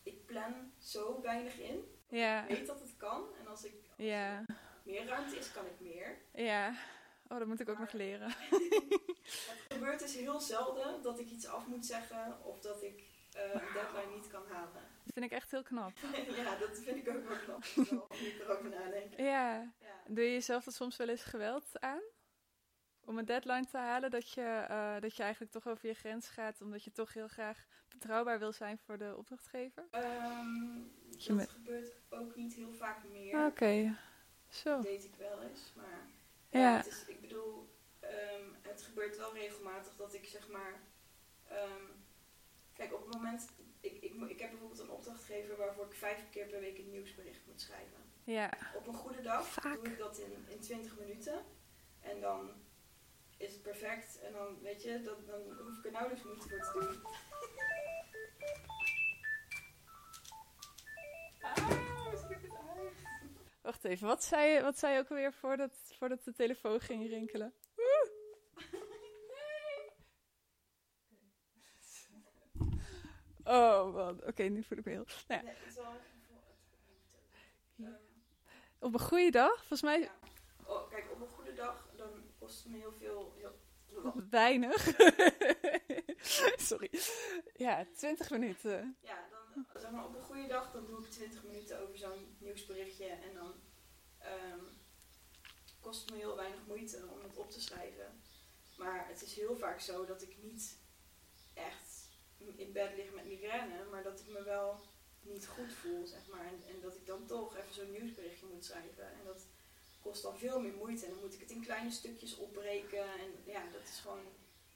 [0.03, 1.97] ik plan zo weinig in.
[2.09, 2.43] Ja.
[2.47, 3.25] Ik weet dat het kan.
[3.41, 4.45] En als ik als ja.
[4.47, 6.19] er meer ruimte is, kan ik meer.
[6.35, 6.75] Ja.
[7.29, 8.29] Oh, dat moet ik ook nog leren.
[9.33, 13.05] het gebeurt dus heel zelden dat ik iets af moet zeggen of dat ik
[13.37, 14.73] uh, een deadline niet kan halen.
[15.05, 15.93] Dat vind ik echt heel knap.
[16.37, 17.65] ja, dat vind ik ook wel knap.
[18.15, 19.17] Ik erover nadenk.
[19.17, 19.73] Ja.
[19.81, 20.03] Ja.
[20.07, 22.01] Doe je jezelf er soms wel eens geweld aan?
[23.05, 26.29] Om een deadline te halen, dat je, uh, dat je eigenlijk toch over je grens
[26.29, 29.85] gaat, omdat je toch heel graag betrouwbaar wil zijn voor de opdrachtgever?
[29.93, 33.35] Um, dat met- gebeurt ook niet heel vaak meer.
[33.37, 33.95] Oké, okay.
[34.49, 34.71] zo.
[34.75, 36.07] Dat deed ik wel eens, maar
[36.49, 36.61] Ja.
[36.61, 40.81] ja, het is, ik bedoel, um, het gebeurt wel regelmatig dat ik zeg maar,
[41.53, 42.07] um,
[42.79, 43.49] kijk op het moment,
[43.81, 47.47] ik, ik, ik heb bijvoorbeeld een opdrachtgever waarvoor ik vijf keer per week een nieuwsbericht
[47.47, 48.03] moet schrijven.
[48.25, 48.53] Ja.
[48.75, 49.75] Op een goede dag Vaak.
[49.75, 51.45] doe ik dat in, in 20 minuten
[52.01, 52.51] en dan
[53.37, 56.59] is het perfect en dan weet je, dat, dan hoef ik er nauwelijks moeite voor
[56.59, 57.03] te doen.
[63.63, 67.09] Wacht even, wat zei je, wat zei je ook alweer voordat, voordat de telefoon ging
[67.09, 67.55] rinkelen?
[73.49, 75.07] Oh man, oké, nu voel ik me heel...
[75.29, 75.95] Nou ja, Nee, het wel
[78.79, 80.15] op een goede dag, volgens mij Ja.
[80.67, 82.09] Oh, kijk, op een goede dag, dan
[82.39, 83.35] kost het me heel veel.
[84.31, 84.87] Weinig.
[86.69, 86.91] Sorry.
[87.57, 88.97] Ja, 20 minuten.
[89.01, 92.37] ja, dan zeg maar op een goede dag, dan doe ik 20 minuten over zo'n
[92.39, 93.07] nieuwsberichtje.
[93.07, 93.55] En dan
[94.19, 94.65] ehm,
[95.81, 98.23] kost het me heel weinig moeite om het op te schrijven.
[98.77, 100.79] Maar het is heel vaak zo dat ik niet
[101.55, 101.88] echt
[102.57, 104.81] in bed lig met migraine, maar dat ik me wel
[105.21, 106.47] niet goed voel, zeg maar.
[106.47, 109.13] En, en dat ik dan toch even zo'n nieuwsberichtje moet schrijven.
[109.13, 109.47] En dat
[110.01, 111.05] kost dan veel meer moeite.
[111.05, 113.03] En dan moet ik het in kleine stukjes opbreken.
[113.03, 114.25] En ja, dat is gewoon,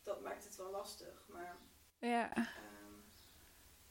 [0.02, 1.24] dat maakt het wel lastig.
[1.28, 1.56] Maar
[1.98, 2.36] Ja.
[2.36, 2.94] Ehm,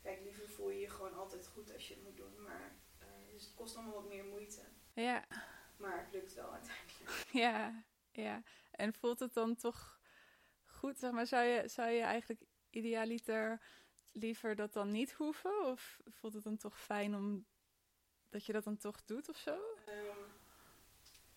[0.01, 2.41] kijk, liever voel je je gewoon altijd goed als je het moet doen.
[2.43, 4.61] Maar eh, dus het kost allemaal wat meer moeite.
[4.93, 5.25] Ja.
[5.77, 7.27] Maar het lukt wel uiteindelijk.
[7.31, 7.83] Ja.
[8.11, 8.43] Ja.
[8.71, 9.99] En voelt het dan toch
[10.65, 10.99] goed?
[10.99, 13.61] Zeg maar, zou je, zou je eigenlijk idealiter
[14.11, 15.65] liever dat dan niet hoeven?
[15.65, 17.45] Of voelt het dan toch fijn om
[18.29, 19.59] dat je dat dan toch doet of zo?
[19.85, 20.17] Ehm,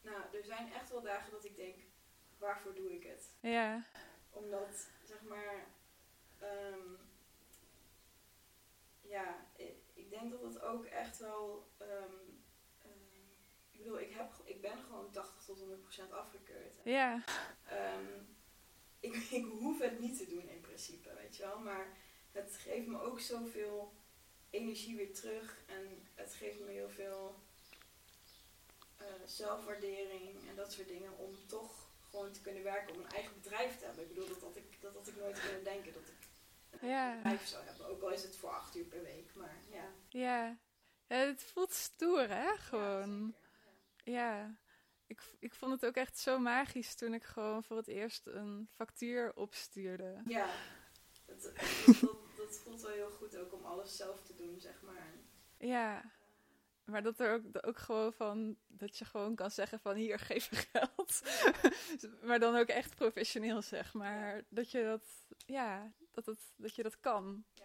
[0.00, 1.76] nou, er zijn echt wel dagen dat ik denk,
[2.38, 3.32] waarvoor doe ik het?
[3.40, 3.84] Ja.
[4.30, 5.66] Omdat, zeg maar,
[6.38, 6.94] ehm,
[9.00, 12.14] ja, ik, ik denk dat het ook echt wel, ehm,
[13.70, 16.80] ik bedoel, ik, heb, ik ben gewoon 80 tot 100% afgekeurd.
[16.84, 17.22] Ja.
[19.04, 21.58] Ik, ik hoef het niet te doen in principe, weet je wel.
[21.58, 21.96] Maar
[22.32, 23.92] het geeft me ook zoveel
[24.50, 25.62] energie weer terug.
[25.66, 27.34] En het geeft me heel veel
[28.96, 31.18] eh, zelfwaardering en dat soort dingen.
[31.18, 34.02] Om toch gewoon te kunnen werken, om een eigen bedrijf te hebben.
[34.02, 36.28] Ik bedoel, dat had ik, dat had ik nooit kunnen denken dat ik
[36.80, 37.16] een Ja.
[37.16, 37.86] bedrijf zou hebben.
[37.86, 39.34] Ook al is het voor acht uur per week.
[39.34, 39.92] Maar ja.
[40.08, 40.58] Ja.
[41.06, 42.56] ja het voelt stoer, hè?
[42.56, 43.34] Gewoon.
[43.36, 44.04] Ja, zeker.
[44.04, 44.04] Ja.
[44.04, 44.54] Ja,
[45.14, 48.68] ik, ik vond het ook echt zo magisch toen ik gewoon voor het eerst een
[48.74, 50.22] factuur opstuurde.
[50.26, 50.48] Ja,
[51.26, 51.42] dat,
[52.36, 55.12] dat, voelt wel heel goed ook om alles zelf te doen, zeg maar.
[55.58, 56.12] Ja,
[56.84, 60.50] maar dat er ook, ook gewoon van, dat je gewoon kan zeggen van hier, geef
[60.50, 61.22] me geld.
[62.26, 64.44] maar dan ook echt professioneel, zeg maar.
[64.48, 65.04] Dat je dat,
[65.46, 67.44] ja, dat, het, dat je dat kan.
[67.54, 67.63] Ja.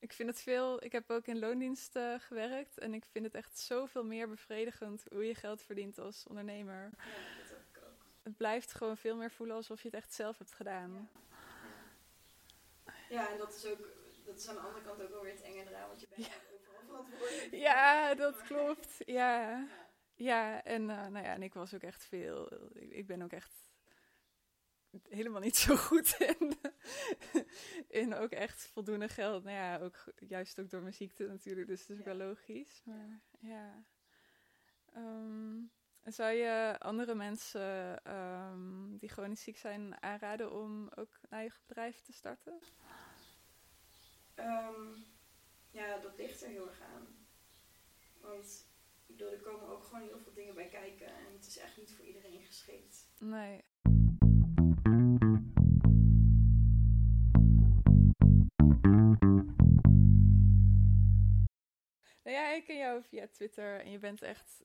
[0.00, 3.34] Ik vind het veel, ik heb ook in loondienst eh, gewerkt en ik vind het
[3.34, 6.82] echt zoveel meer bevredigend hoe je geld verdient als ondernemer.
[6.82, 7.04] Ja,
[7.40, 8.04] dat heb ik ook.
[8.22, 11.10] Het blijft gewoon veel meer voelen alsof je het echt zelf hebt gedaan.
[13.08, 13.88] Ja, en dat is ook,
[14.24, 16.26] dat is aan de andere kant ook wel weer het enge eraan, want je bent
[16.26, 17.54] ook overal verantwoordelijk.
[17.54, 18.96] Ja, dat Maar- klopt.
[19.06, 19.66] Ja, Ja.
[20.14, 22.52] ja en, eh, nou ja, en ik was ook echt veel.
[22.74, 23.67] Ik, ik ben ook echt
[25.08, 26.58] helemaal niet zo goed in,
[28.02, 29.44] in ook echt voldoende geld.
[29.44, 32.16] Nou ja, ook juist ook door mijn ziekte natuurlijk, dus dat is ook Ja.
[32.16, 32.82] wel logisch.
[32.84, 33.84] Maar ja.
[34.92, 35.56] Ehm,
[36.04, 42.00] zou je andere mensen ehm, die chronisch ziek zijn aanraden om ook een eigen bedrijf
[42.00, 42.58] te starten?
[44.34, 44.94] Ehm,
[45.70, 47.26] ja, dat ligt er heel erg aan.
[48.20, 48.66] Want
[49.06, 51.76] ik bedoel, er komen ook gewoon heel veel dingen bij kijken en het is echt
[51.76, 53.08] niet voor iedereen geschikt.
[53.18, 53.64] Nee.
[62.58, 64.64] Ik ken jou via Twitter en je bent echt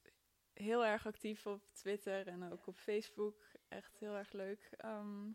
[0.53, 3.43] heel erg actief op Twitter en ook op Facebook.
[3.67, 4.69] Echt heel erg leuk.
[4.77, 5.25] Ehm,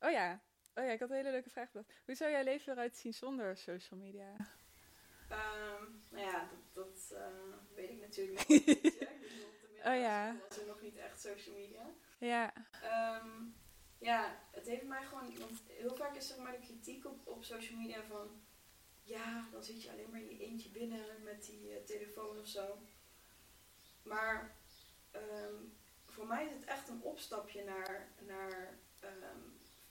[0.00, 0.42] oh ja.
[0.74, 2.00] Oh ja, ik had een hele leuke vraag bedacht.
[2.04, 4.36] Hoe zou jouw leven eruit zien zonder social media?
[5.28, 8.66] Ehm, nou ja, dat, dat eh, weet ik natuurlijk nog niet.
[8.66, 9.16] middelbare
[9.84, 10.36] Oh ja.
[10.48, 11.90] was er nog niet echt social media.
[12.18, 13.44] Ja, Ehm,
[13.98, 17.44] ja, het heeft mij gewoon, want heel vaak is zeg maar de kritiek op, op
[17.44, 18.42] social media van,
[19.06, 22.46] ja, dan zit je alleen maar in je eentje binnen met die eh, telefoon of
[22.46, 22.78] zo.
[24.02, 24.56] Maar
[25.10, 25.54] ehm,
[26.06, 29.40] voor mij is het echt een opstapje naar, naar ehm,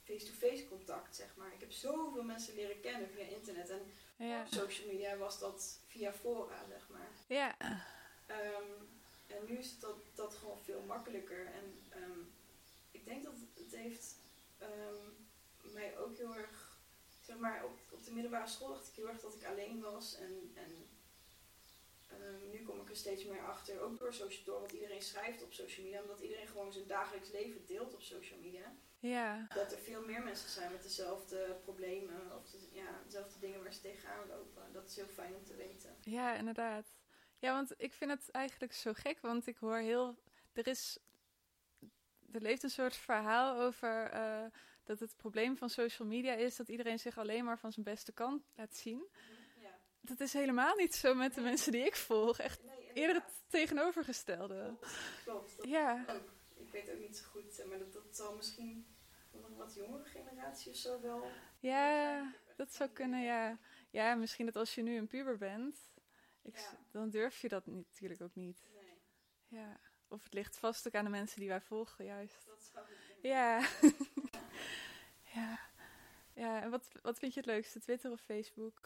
[0.04, 1.52] face-to-face contact, zeg maar.
[1.52, 5.78] Ik heb zoveel mensen leren kennen via internet en ja, op social media was dat
[5.86, 7.08] via fora, zeg maar.
[7.26, 7.56] ja,
[8.26, 8.70] Ehm,
[9.26, 11.46] en nu is dat, dat gewoon veel makkelijker.
[11.46, 11.78] En
[12.90, 14.14] ik denk dat het, heeft
[15.72, 16.65] mij ook heel erg,
[17.26, 20.16] zeg maar, op, op de middelbare school dacht ik heel erg dat ik alleen was.
[20.18, 20.88] En, en
[22.08, 25.42] ehm, nu kom ik er steeds meer achter, ook door, social, door wat iedereen schrijft
[25.42, 28.72] op social media, omdat iedereen gewoon zijn dagelijks leven deelt op social media.
[28.98, 33.62] ja, Dat er veel meer mensen zijn met dezelfde problemen of de, ja, dezelfde dingen
[33.62, 34.72] waar ze tegenaan lopen.
[34.72, 35.96] Dat is heel fijn om te weten.
[36.00, 36.86] ja, inderdaad.
[37.38, 40.18] Ja, want ik vind het eigenlijk zo gek, want ik hoor heel...
[40.52, 40.98] Er is...
[42.32, 44.44] Er leeft een soort verhaal over eh,
[44.86, 48.12] dat het probleem van social media is dat iedereen zich alleen maar van zijn beste
[48.12, 49.06] kant laat zien.
[49.60, 49.78] Ja.
[50.00, 52.38] Dat is helemaal niet zo met de mensen die ik volg.
[52.38, 54.76] Echt Nee, eerder het tegenovergestelde.
[55.24, 55.56] Klopt.
[55.56, 56.32] Dat Ja, ook.
[56.54, 58.96] Ik weet ook niet zo goed, eh, maar dat, dat zal misschien
[59.32, 61.30] een wat jongere generatie of zo wel.
[61.60, 63.58] ja, dat zou kunnen, ja.
[63.90, 65.78] Ja, misschien dat als je nu een puber bent,
[66.42, 66.78] ik, Ja.
[66.90, 68.62] dan durf je dat niet- natuurlijk ook niet.
[68.74, 69.80] Nee, Ja.
[70.08, 72.46] Of het ligt vast ook aan de mensen die wij volgen, juist.
[72.46, 72.96] dat zou ik.
[73.22, 73.60] Ja.
[75.36, 75.58] ja.
[76.34, 78.80] Ja, en wat, wat vind je het leukste, Twitter of Facebook?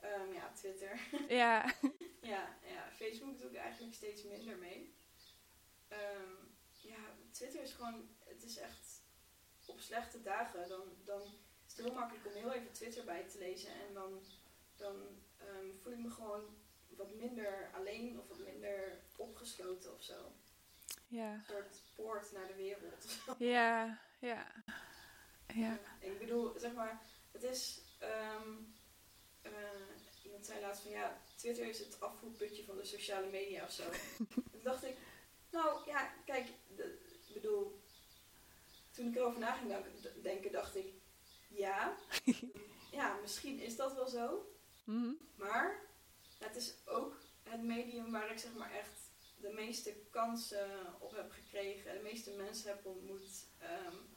[0.00, 1.00] Ehm, ja, Twitter.
[1.42, 1.74] Ja.
[2.20, 4.94] ja, ja, Facebook doe ik eigenlijk steeds minder mee.
[5.88, 6.32] Ehm,
[6.80, 6.98] ja,
[7.30, 9.02] Twitter is gewoon, het is echt
[9.66, 10.68] op slechte dagen.
[10.68, 11.20] Dan, dan
[11.66, 13.72] is het heel makkelijk om heel even Twitter bij te lezen.
[13.72, 14.22] En dan,
[14.76, 14.96] dan
[15.38, 16.56] ehm, voel ik me gewoon
[16.88, 20.32] wat minder alleen of wat minder opgesloten of zo.
[21.08, 21.32] Ja.
[21.32, 23.06] Een soort poort naar de wereld.
[23.38, 24.00] Ja.
[24.18, 24.61] Ja.
[25.54, 25.78] Ja.
[25.98, 28.48] Ik bedoel, zeg maar, het is, ehm,
[29.42, 29.52] eh,
[30.24, 33.82] iemand zei laatst van ja, Twitter is het afvoerputje van de sociale media of zo.
[34.52, 34.96] Toen dacht ik,
[35.50, 36.48] nou ja, kijk,
[37.26, 37.80] ik bedoel,
[38.90, 39.74] toen ik erover na ging
[40.22, 40.92] denken, dacht ik,
[41.48, 41.96] ja,
[42.98, 44.54] ja, misschien is dat wel zo.
[44.84, 45.12] Mhm.
[45.34, 45.80] Maar
[46.38, 49.10] het is ook het medium waar ik zeg maar echt
[49.40, 53.46] de meeste kansen op heb gekregen, de meeste mensen heb ontmoet.
[53.62, 54.10] Um,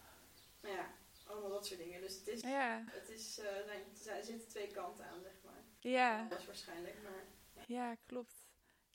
[0.62, 0.94] nou ja,
[1.26, 2.02] allemaal dat soort dingen.
[2.02, 2.84] Dus het is, ja.
[2.88, 5.64] het is uh, er zitten twee kanten aan, zeg maar.
[5.80, 6.28] Ja.
[6.30, 7.24] Dat is waarschijnlijk, maar...
[7.54, 7.64] Ja.
[7.68, 8.46] ja, klopt.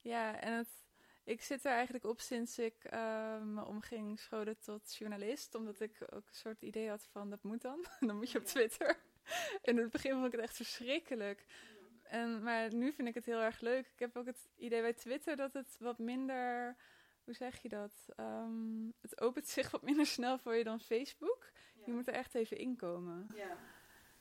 [0.00, 0.68] Ja, en het,
[1.24, 5.54] ik zit er eigenlijk op sinds ik uh, me omging scholen tot journalist.
[5.54, 7.84] Omdat ik ook een soort idee had van, dat moet dan.
[8.06, 8.98] dan moet je op Twitter.
[9.62, 11.44] In het begin vond ik het echt verschrikkelijk.
[12.02, 13.86] En, maar nu vind ik het heel erg leuk.
[13.86, 16.76] Ik heb ook het idee bij Twitter dat het wat minder.
[17.24, 17.92] Hoe zeg je dat?
[18.16, 21.50] Um, het opent zich wat minder snel voor je dan Facebook.
[21.90, 23.28] Je moet er echt even inkomen.
[23.34, 23.56] Ja,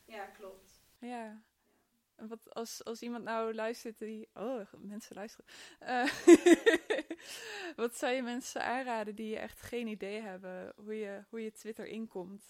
[0.04, 0.82] ja klopt.
[0.98, 1.42] Ja.
[2.14, 4.28] Wat als, als iemand nou luistert die.
[4.34, 5.46] Oh, mensen luisteren.
[5.82, 6.12] Uh,
[7.82, 11.86] wat zou je mensen aanraden die echt geen idee hebben hoe je, hoe je Twitter
[11.86, 12.44] inkomt?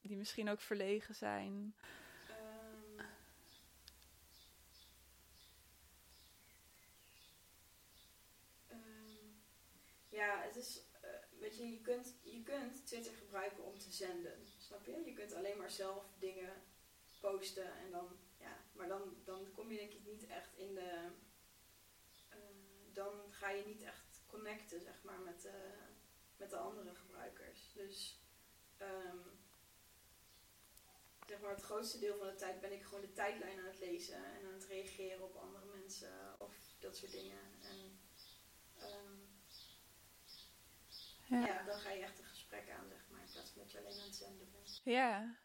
[0.00, 1.74] Die misschien ook verlegen zijn.
[10.08, 10.82] Ja, het is,
[11.70, 15.02] je, kunt, je kunt Twitter gebruiken om te zenden, snap je?
[15.04, 16.62] Je kunt alleen maar zelf dingen
[17.20, 21.10] posten en dan, ja, maar dan, dan kom je denk ik niet echt in de,
[22.30, 22.36] uh,
[22.92, 25.52] dan ga je niet echt connecten, zeg maar, met, uh,
[26.36, 27.72] met de andere gebruikers.
[27.74, 28.20] Dus,
[28.80, 29.40] um,
[31.26, 33.78] zeg maar, het grootste deel van de tijd ben ik gewoon de tijdlijn aan het
[33.78, 37.38] lezen en aan het reageren op andere mensen of dat soort dingen.
[37.62, 38.00] En,
[38.82, 39.21] um,
[41.32, 41.46] ja.
[41.46, 41.62] ja.
[41.62, 43.98] dan ga je echt een gesprek aan, zeg maar, in plaats van dat je alleen
[43.98, 44.80] aan het zenden bent.
[44.84, 45.36] Ja,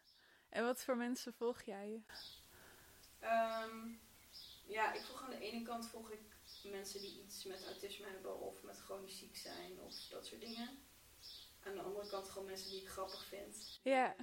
[0.48, 2.04] en wat voor mensen volg jij?
[3.22, 4.00] Um,
[4.66, 6.20] ja, ik volg aan de ene kant volg ik
[6.62, 10.86] mensen die iets met autisme hebben of met chronisch ziek zijn of dat soort dingen.
[11.64, 13.80] Aan de andere kant gewoon mensen die ik grappig vind.
[13.82, 14.14] Ja.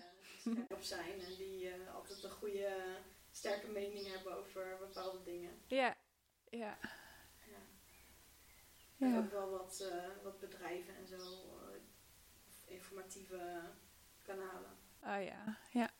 [0.43, 3.01] Die uh, scherp zijn en die uh, altijd een goede,
[3.31, 5.61] sterke mening hebben over bepaalde dingen.
[5.67, 5.97] Ja,
[6.49, 6.77] ja.
[9.11, 9.17] Ja.
[9.17, 11.81] ook wel wat, uh, wat bedrijven en zo, uh,
[12.65, 13.61] informatieve
[14.21, 14.71] kanalen.
[15.01, 15.91] Oh ja, ja.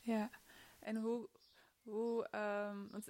[0.00, 0.30] Ja.
[0.78, 1.28] En hoe,
[1.82, 3.08] hoe um, want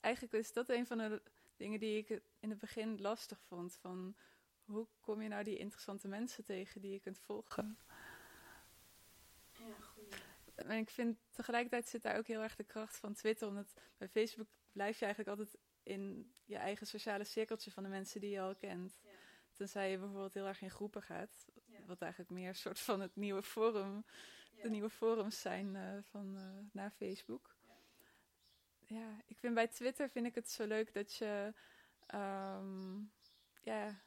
[0.00, 1.22] eigenlijk is dat een van de
[1.56, 3.76] dingen die ik in het begin lastig vond.
[3.80, 4.16] Van
[4.64, 7.78] hoe kom je nou die interessante mensen tegen die je kunt volgen?
[9.52, 10.22] Ja, goed.
[10.54, 13.48] En ik vind tegelijkertijd zit daar ook heel erg de kracht van Twitter.
[13.48, 18.20] Omdat bij Facebook blijf je eigenlijk altijd in je eigen sociale cirkeltje van de mensen
[18.20, 19.00] die je al kent.
[19.02, 19.10] Ja.
[19.52, 21.50] Tenzij je bijvoorbeeld heel erg in groepen gaat.
[21.66, 21.78] Ja.
[21.86, 24.04] Wat eigenlijk meer een soort van het nieuwe forum,
[24.54, 24.62] Ja.
[24.62, 27.56] de nieuwe forums zijn uh, van uh, naar Facebook.
[27.66, 28.96] Ja.
[28.96, 29.22] ja.
[29.26, 31.52] ik vind bij Twitter vind ik het zo leuk dat je,
[32.14, 33.12] um,
[33.62, 34.00] ja,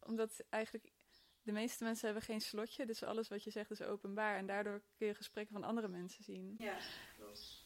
[0.00, 0.92] omdat eigenlijk
[1.42, 4.82] de meeste mensen hebben geen slotje, dus alles wat je zegt is openbaar en daardoor
[4.94, 6.54] kun je gesprekken van andere mensen zien.
[6.58, 6.78] Ja,
[7.16, 7.61] klopt.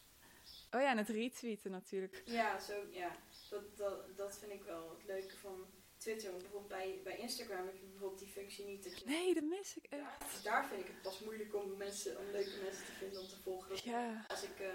[0.71, 2.21] Oh ja, en het retweeten natuurlijk.
[2.25, 3.15] Ja, zo, ja.
[3.49, 5.65] Dat, dat, dat vind ik wel het leuke van
[5.97, 6.29] Twitter.
[6.31, 8.83] Want bijvoorbeeld bij, bij Instagram heb je bijvoorbeeld die functie niet.
[8.83, 10.01] Dat je nee, dat mis ik echt.
[10.01, 13.27] Daar, daar vind ik het pas moeilijk om, mensen, om leuke mensen te vinden om
[13.27, 13.75] te volgen.
[13.83, 14.25] Ja.
[14.27, 14.67] Als ik, uh,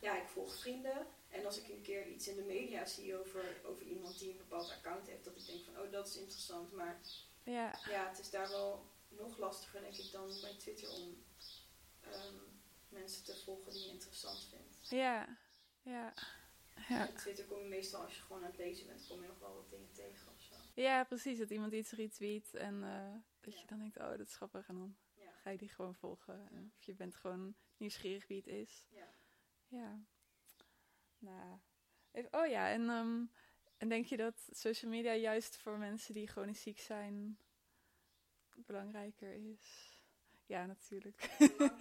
[0.00, 1.06] ja, ik volg vrienden.
[1.28, 4.36] En als ik een keer iets in de media zie over, over iemand die een
[4.36, 6.72] bepaald account heeft, dat ik denk van, oh, dat is interessant.
[6.72, 7.00] Maar
[7.42, 11.24] ja, ja het is daar wel nog lastiger, denk ik, dan bij Twitter om
[12.04, 12.40] um,
[12.88, 14.77] mensen te volgen die je interessant vindt.
[14.90, 15.38] Ja,
[15.82, 16.14] ja.
[16.88, 17.06] ja.
[17.08, 19.38] Op Twitter kom je meestal, als je gewoon aan het lezen bent, kom je nog
[19.38, 20.54] wel wat dingen tegen of zo.
[20.74, 21.38] Ja, precies.
[21.38, 23.60] Dat iemand iets retweet en uh, dat Ja.
[23.60, 24.68] je dan denkt, oh, dat is grappig.
[24.68, 25.30] En dan Ja.
[25.32, 26.48] ga je die gewoon volgen.
[26.50, 28.86] En Of je bent gewoon nieuwsgierig wie het is.
[28.88, 29.08] Ja.
[29.68, 30.00] Ja.
[31.18, 31.58] Nou.
[32.12, 33.24] Even, oh ja, en, ehm,
[33.76, 37.38] en denk je dat social media juist voor mensen die chronisch ziek zijn
[38.56, 39.96] belangrijker is?
[40.46, 41.30] Ja, natuurlijk.
[41.38, 41.76] Ja,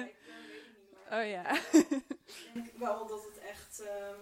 [1.11, 1.55] Oh ja.
[1.71, 4.19] ik denk wel dat het echt ehm,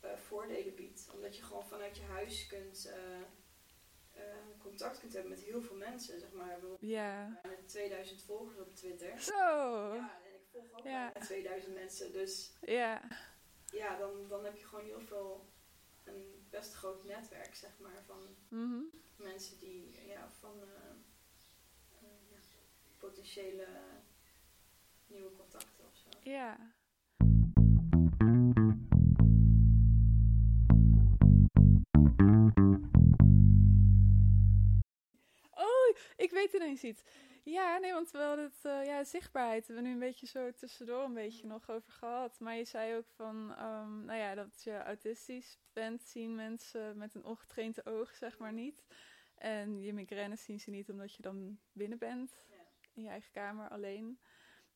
[0.00, 1.08] eh, voordelen biedt.
[1.14, 3.20] Omdat je gewoon vanuit je huis kunt, eh,
[4.14, 6.20] eh, contact kunt hebben met heel veel mensen.
[6.20, 7.38] Zeg maar, Ja.
[7.42, 9.20] bijna 2000 volgers op Twitter.
[9.20, 9.34] Zo.
[9.94, 11.10] Ja, en ik volg ook Ja.
[11.12, 12.12] bijna 2000 mensen.
[12.12, 13.02] Dus Ja.
[13.72, 15.46] ja, dan, dan heb je gewoon heel veel,
[16.04, 18.80] een best groot netwerk, zeg maar, van Mhm.
[19.16, 20.60] mensen die, ja, van
[22.30, 22.38] ja,
[22.98, 23.66] potentiële
[25.08, 26.30] nieuwe contacten of zo.
[26.30, 26.76] Ja.
[35.50, 37.02] Oh, ik weet ineens iets.
[37.42, 40.52] Ja, nee, want we hadden het, uh, ja, zichtbaarheid hebben we nu een beetje zo
[40.52, 42.40] tussendoor een beetje nog over gehad.
[42.40, 47.14] Maar je zei ook van, um, nou ja, dat je autistisch bent, zien mensen met
[47.14, 48.84] een ongetrainde oog, zeg maar, niet.
[49.34, 52.46] En je migraine zien ze niet omdat je dan binnen bent,
[52.94, 54.20] in je eigen kamer, alleen.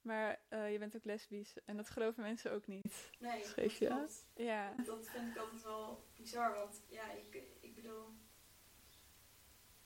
[0.03, 3.11] Maar uh, je bent ook lesbisch en dat geloven mensen ook niet.
[3.19, 3.87] Nee, Schreef dat je?
[3.87, 4.27] klopt.
[4.35, 4.75] Ja.
[4.85, 8.05] Dat vind ik altijd wel bizar, want ja, ik, ik bedoel...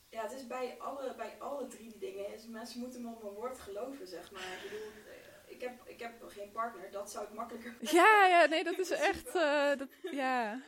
[0.08, 2.50] Ja, het is bij alle, bij alle drie die dingen.
[2.50, 4.42] Mensen moeten me op mijn woord geloven, zeg maar.
[4.42, 8.46] Ik bedoel, eh, ik heb, ik heb geen partner, dat zou ik makkelijker Ja, ja,
[8.46, 10.60] nee, dat is echt, uh, dat, ja.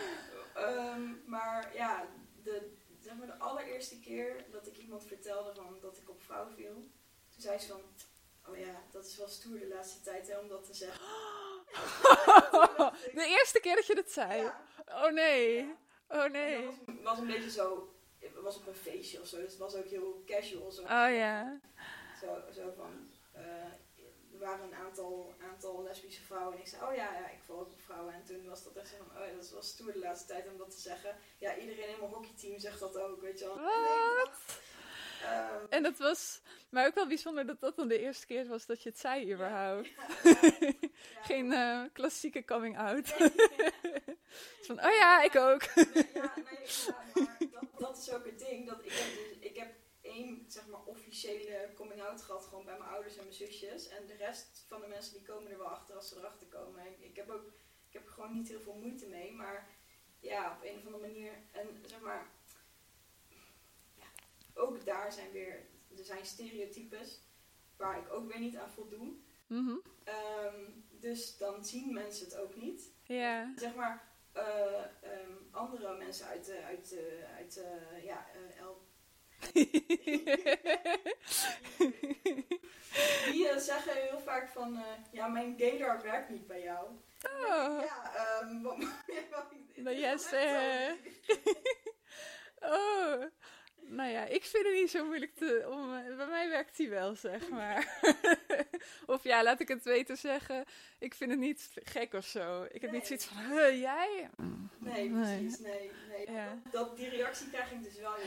[0.57, 2.09] um, maar ja,
[2.43, 6.49] de, zeg maar de allereerste keer dat ik iemand vertelde van dat ik op vrouw
[6.49, 6.75] viel,
[7.29, 7.81] toen zei ze van,
[8.51, 11.01] oh ja, dat is wel stoer de laatste tijd hè, om dat te zeggen.
[13.15, 14.43] de eerste keer dat je dat zei?
[14.43, 14.61] Ja.
[14.87, 15.67] Oh nee, Ja.
[16.09, 16.65] oh nee.
[16.67, 19.59] Dat was, was een beetje zo, het was op een feestje of zo, dus het
[19.61, 20.71] was ook heel casual.
[20.71, 21.61] Zo, Oh ja.
[22.21, 23.43] zo, zo van, uh,
[24.33, 27.61] er waren een aantal, aantal lesbische vrouwen en ik zei, oh ja, ja, ik val
[27.61, 28.15] ook op vrouwen.
[28.15, 30.27] En toen was dat echt zo van, oh ja, dat is wel stoer de laatste
[30.27, 31.17] tijd om dat te zeggen.
[31.39, 33.61] Ja, iedereen in mijn hockeyteam zegt dat ook, weet je wel.
[33.61, 34.31] Wat?
[35.23, 38.67] Um, En dat was, maar ook wel bijzonder dat dat dan de eerste keer was
[38.67, 39.89] dat je het zei überhaupt.
[39.89, 40.73] ja, ja, ja.
[41.31, 43.19] Geen uh, klassieke coming out.
[43.19, 43.31] Nee.
[44.67, 45.75] Van, oh ja, ik ook.
[45.75, 46.69] Nee, ja, nee,
[47.15, 48.67] maar dat, dat is ook het ding.
[48.67, 52.91] Dat ik, heb dus, ik heb één zeg maar, officiële coming-out gehad, gewoon bij mijn
[52.91, 53.89] ouders en mijn zusjes.
[53.89, 56.87] En de rest van de mensen die komen er wel achter als ze erachter komen.
[56.87, 57.53] Ik, ik heb ook
[57.89, 59.69] ik heb er gewoon niet heel veel moeite mee, maar
[60.21, 61.33] ja, op een of andere manier.
[61.53, 62.31] En zeg maar,
[64.59, 65.67] ook daar zijn weer,
[65.99, 67.21] er zijn stereotypes
[67.77, 69.13] waar ik ook weer niet aan voldoe.
[69.47, 69.69] Mhm.
[69.69, 73.53] Um, dus dan zien mensen het ook niet Ja.
[73.57, 74.43] zeg maar, uh,
[75.03, 77.65] um, andere mensen uit, uh, uit, uh, uit
[78.03, 78.27] ja,
[78.63, 78.87] L.
[83.33, 86.89] Die zeggen heel vaak van, ja, mijn gaydar werkt niet bij jou.
[87.23, 87.83] Oh.
[87.85, 88.63] Ja, um,
[89.31, 89.45] wat,
[89.77, 90.93] wat, yes, eh.
[92.61, 93.25] oh.
[93.91, 95.67] Nou ja, ik vind het niet zo moeilijk te...
[95.71, 98.01] Om, bij mij werkt hij wel, zeg maar.
[99.07, 100.65] of ja, laat ik het weten zeggen.
[100.99, 102.63] Ik vind het niet gek of zo.
[102.63, 103.01] Ik heb Nee.
[103.01, 104.31] niet zoiets van, huh, jij?
[104.79, 105.91] Nee, precies, nee.
[106.09, 106.31] nee.
[106.31, 106.59] Ja.
[106.63, 108.21] Dat, dat, die reactie krijg ik dus wel.
[108.21, 108.27] Ja.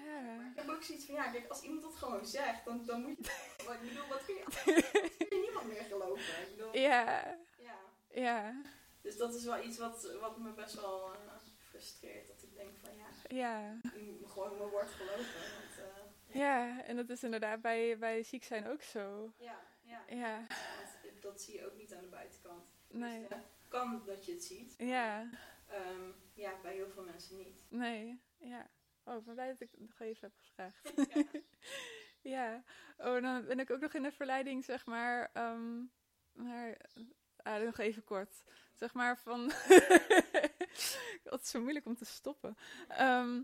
[0.51, 3.17] ik heb ook zoiets van, ja, kijk, als iemand dat gewoon zegt, dan, dan moet
[3.17, 3.31] je...
[3.65, 4.43] Wat, ik bedoel, wat kun je...
[5.27, 6.41] kun je niemand meer geloven.
[6.41, 7.77] Ik bedoel, Ja, ja.
[8.13, 8.61] ja,
[9.01, 11.31] Dus dat is wel iets wat, wat me best wel uh,
[11.69, 12.27] frustreert.
[12.27, 13.79] Dat ik denk van ja, ja.
[14.25, 15.41] gewoon mijn woord geloven.
[15.41, 15.89] Want,
[16.29, 19.33] uh, Ja, en dat is inderdaad bij, bij ziek zijn ook zo.
[19.37, 20.03] ja, ja.
[20.07, 20.37] Ja,
[21.03, 22.63] Want dat zie je ook niet aan de buitenkant.
[22.87, 23.19] nee.
[23.27, 24.73] Dus, uh, kan dat je het ziet.
[24.77, 25.29] Ja,
[25.73, 27.63] Um, ja, bij heel veel mensen niet.
[27.69, 28.69] nee, ja.
[29.03, 30.91] Oh, ik ben blij dat ik het nog even heb gevraagd.
[31.13, 31.23] ja.
[32.21, 32.63] Ja,
[32.97, 35.29] oh, dan ben ik ook nog in de verleiding, zeg maar.
[35.33, 35.83] ehm,
[36.31, 36.77] maar
[37.37, 38.43] ah, nog even kort.
[38.73, 39.51] Zeg maar van.
[41.23, 42.57] Het is zo moeilijk om te stoppen.
[42.87, 43.41] Ehm,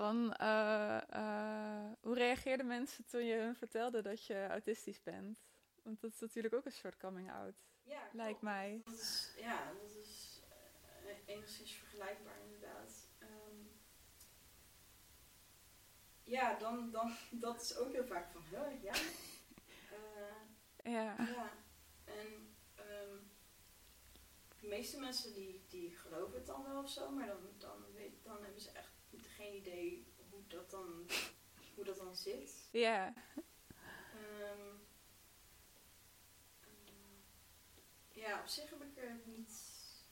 [0.00, 5.40] van eh, eh, hoe reageerden mensen toen je hun vertelde dat je autistisch bent?
[5.82, 8.80] Want dat is natuurlijk ook een soort coming out, ja lijkt mij.
[8.84, 10.40] Dat is, ja, dat is
[11.04, 13.08] uh, enigszins vergelijkbaar inderdaad.
[13.22, 13.70] Um,
[16.22, 17.12] ja, dan, dan,
[17.46, 18.92] dat is ook heel vaak van, huh, ja.
[20.84, 21.52] Ja, Ja,
[22.04, 22.49] en
[24.60, 28.24] de meeste mensen die, die geloven het dan wel of zo, maar dan, dan, weet,
[28.24, 31.06] dan hebben ze echt geen idee hoe dat dan,
[31.74, 32.68] hoe dat dan zit.
[32.72, 33.14] ja,
[34.14, 34.88] um,
[38.08, 39.52] ja, op zich heb ik er niet,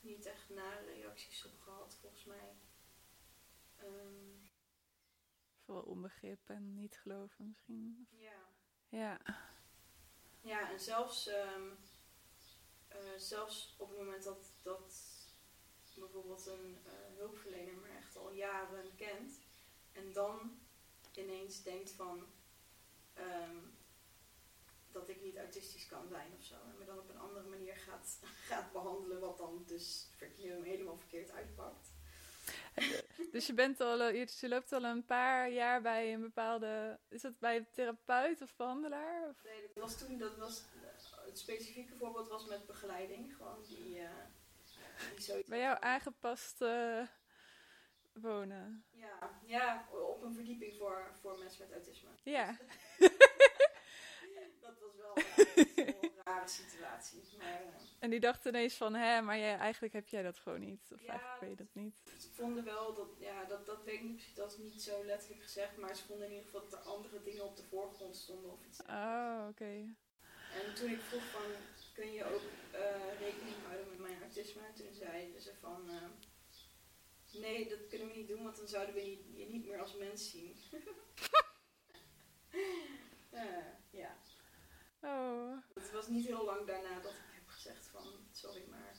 [0.01, 2.57] niet echt nare reacties op gehad, volgens mij.
[3.83, 4.51] Um,
[5.65, 8.09] vooral onbegrip en niet geloven misschien.
[8.11, 8.47] ja.
[8.89, 9.21] Ja,
[10.41, 11.79] Ja, en zelfs, um,
[12.93, 14.93] uh, zelfs op het moment dat, dat
[15.95, 19.39] bijvoorbeeld een uh, hulpverlener me echt al jaren kent
[19.93, 20.61] en dan
[21.15, 22.27] ineens denkt van
[23.19, 23.77] um,
[24.91, 27.77] dat ik niet autistisch kan zijn of zo en me dan op een andere manier
[27.77, 28.19] gaat,
[28.51, 30.07] gaat behandelen wat dan dus
[30.63, 31.91] helemaal verkeerd uitpakt.
[33.33, 36.99] Dus je bent al, eh, je, je loopt al een paar jaar bij een bepaalde,
[37.09, 39.29] is dat bij een therapeut of behandelaar?
[39.29, 39.45] Of?
[39.45, 40.63] Nee, dat was toen, dat was,
[41.29, 44.11] het specifieke voorbeeld was met begeleiding, gewoon die, uh,
[45.15, 45.49] die zoiets...
[45.49, 47.07] Bij jou aangepast uh,
[48.13, 48.85] wonen?
[48.91, 52.09] Ja, ja, op een verdieping voor, voor mensen met autisme.
[52.23, 52.57] Ja.
[54.61, 55.17] dat was wel
[55.77, 57.23] een rare situatie.
[57.39, 60.61] Maar, eh, En die dacht ineens van, hè, maar jij, eigenlijk heb jij dat gewoon
[60.61, 60.91] niet.
[60.95, 62.03] Of Ja, eigenlijk weet je dat niet.
[62.19, 65.05] ze vonden wel dat, ja, dat, dat weet ik niet precies, dat is niet zo
[65.05, 68.17] letterlijk gezegd, maar ze vonden in ieder geval dat er andere dingen op de voorgrond
[68.17, 68.81] stonden of iets.
[68.83, 69.95] Oh, oké.
[70.65, 71.51] En toen ik vroeg van,
[71.95, 72.43] kun je ook
[72.73, 74.63] eh, rekening houden met mijn autisme?
[74.75, 76.09] Toen zeiden ze van, eh,
[77.41, 79.95] nee, dat kunnen we niet doen, want dan zouden we je, je niet meer als
[79.97, 80.57] mens zien.
[83.31, 84.17] Eh, ja,
[85.01, 88.97] Oh, het was niet heel lang daarna dat ik heb gezegd van, sorry, maar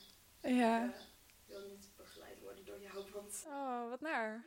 [0.52, 0.84] ja.
[1.26, 4.46] ik wil niet begeleid worden door jou, want Oh, wat naar.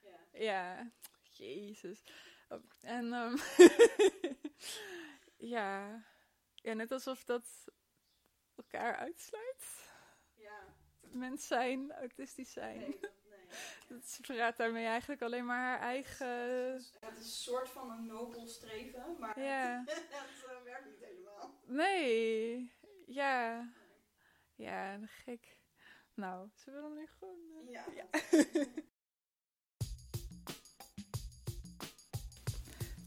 [0.00, 0.18] ja.
[0.32, 0.90] Ja,
[1.32, 2.02] jezus.
[2.48, 3.36] Oh, en ehm
[5.56, 6.02] ja.
[6.64, 7.44] Ja, net alsof dat
[8.56, 9.88] elkaar uitsluit.
[10.34, 10.64] Ja,
[11.00, 12.78] Mens zijn, autistisch zijn.
[12.78, 13.46] nee, dat, nee.
[13.88, 16.26] Dat ze verraadt daarmee eigenlijk alleen maar haar eigen...
[16.28, 19.82] Het is een soort van een nobel streven, maar Ja.
[19.86, 21.54] het, het eh, werkt niet helemaal.
[21.64, 22.72] Nee,
[23.06, 23.68] ja.
[24.54, 25.58] Ja, gek.
[26.14, 27.66] Nou, ze willen nu gewoon...
[27.66, 28.06] eh, Ja.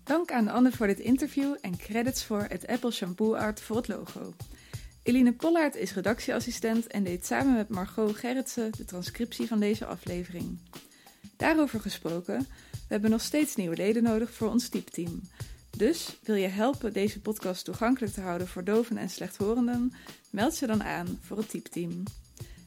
[0.07, 3.87] Dank aan Anne voor dit interview en credits voor het Apple Shampoo Art voor het
[3.87, 4.33] logo.
[5.03, 10.59] Eline Pollaert is redactieassistent en deed samen met Margot Gerritsen de transcriptie van deze aflevering.
[11.37, 12.39] Daarover gesproken,
[12.71, 15.21] we hebben nog steeds nieuwe leden nodig voor ons typteam.
[15.77, 19.93] Dus wil je helpen deze podcast toegankelijk te houden voor doven en slechthorenden?
[20.29, 22.03] Meld je dan aan voor het typteam.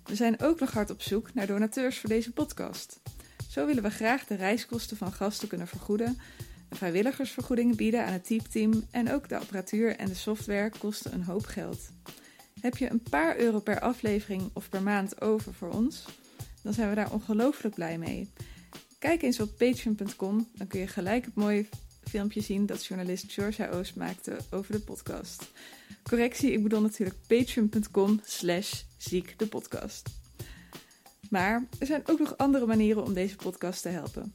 [0.04, 3.00] We zijn ook nog hard op zoek naar donateurs voor deze podcast.
[3.48, 6.18] Zo willen we graag de reiskosten van gasten kunnen vergoeden
[6.70, 11.46] vrijwilligersvergoeding bieden aan het typteam en ook de apparatuur en de software kosten een hoop
[11.46, 11.90] geld.
[12.60, 16.04] Heb je een paar euro per aflevering of per maand over voor ons?
[16.62, 18.30] Dan zijn we daar ongelooflijk blij mee.
[18.98, 21.66] Kijk eens op patreon.com, dan kun je gelijk het mooie
[22.04, 25.50] filmpje zien dat journalist Georgia Oost maakte over de podcast.
[26.02, 30.08] Correctie, ik bedoel natuurlijk patreon.com slash ziek de podcast.
[31.30, 34.34] Maar er zijn ook nog andere manieren om deze podcast te helpen.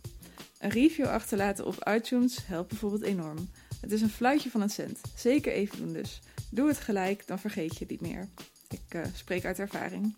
[0.66, 3.50] Een review achterlaten op iTunes helpt bijvoorbeeld enorm.
[3.82, 5.00] Het is een fluitje van een cent.
[5.16, 6.20] Zeker even doen dus.
[6.50, 8.28] Doe het gelijk, dan vergeet je het niet meer.
[8.70, 10.16] Ik eh, spreek uit ervaring.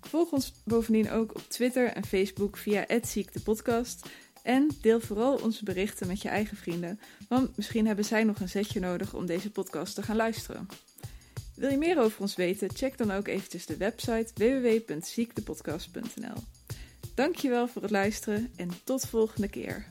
[0.00, 4.06] Volg ons bovendien ook op Twitter en Facebook via @ziekdepodcast
[4.42, 8.48] en deel vooral onze berichten met je eigen vrienden, want misschien hebben zij nog een
[8.48, 10.66] zetje nodig om deze podcast te gaan luisteren.
[11.54, 12.70] Wil je meer over ons weten?
[12.74, 16.53] Check dan ook eventjes de website www.ziekdepodcast.nl.
[17.14, 19.86] Dankjewel voor het luisteren en tot volgende keer.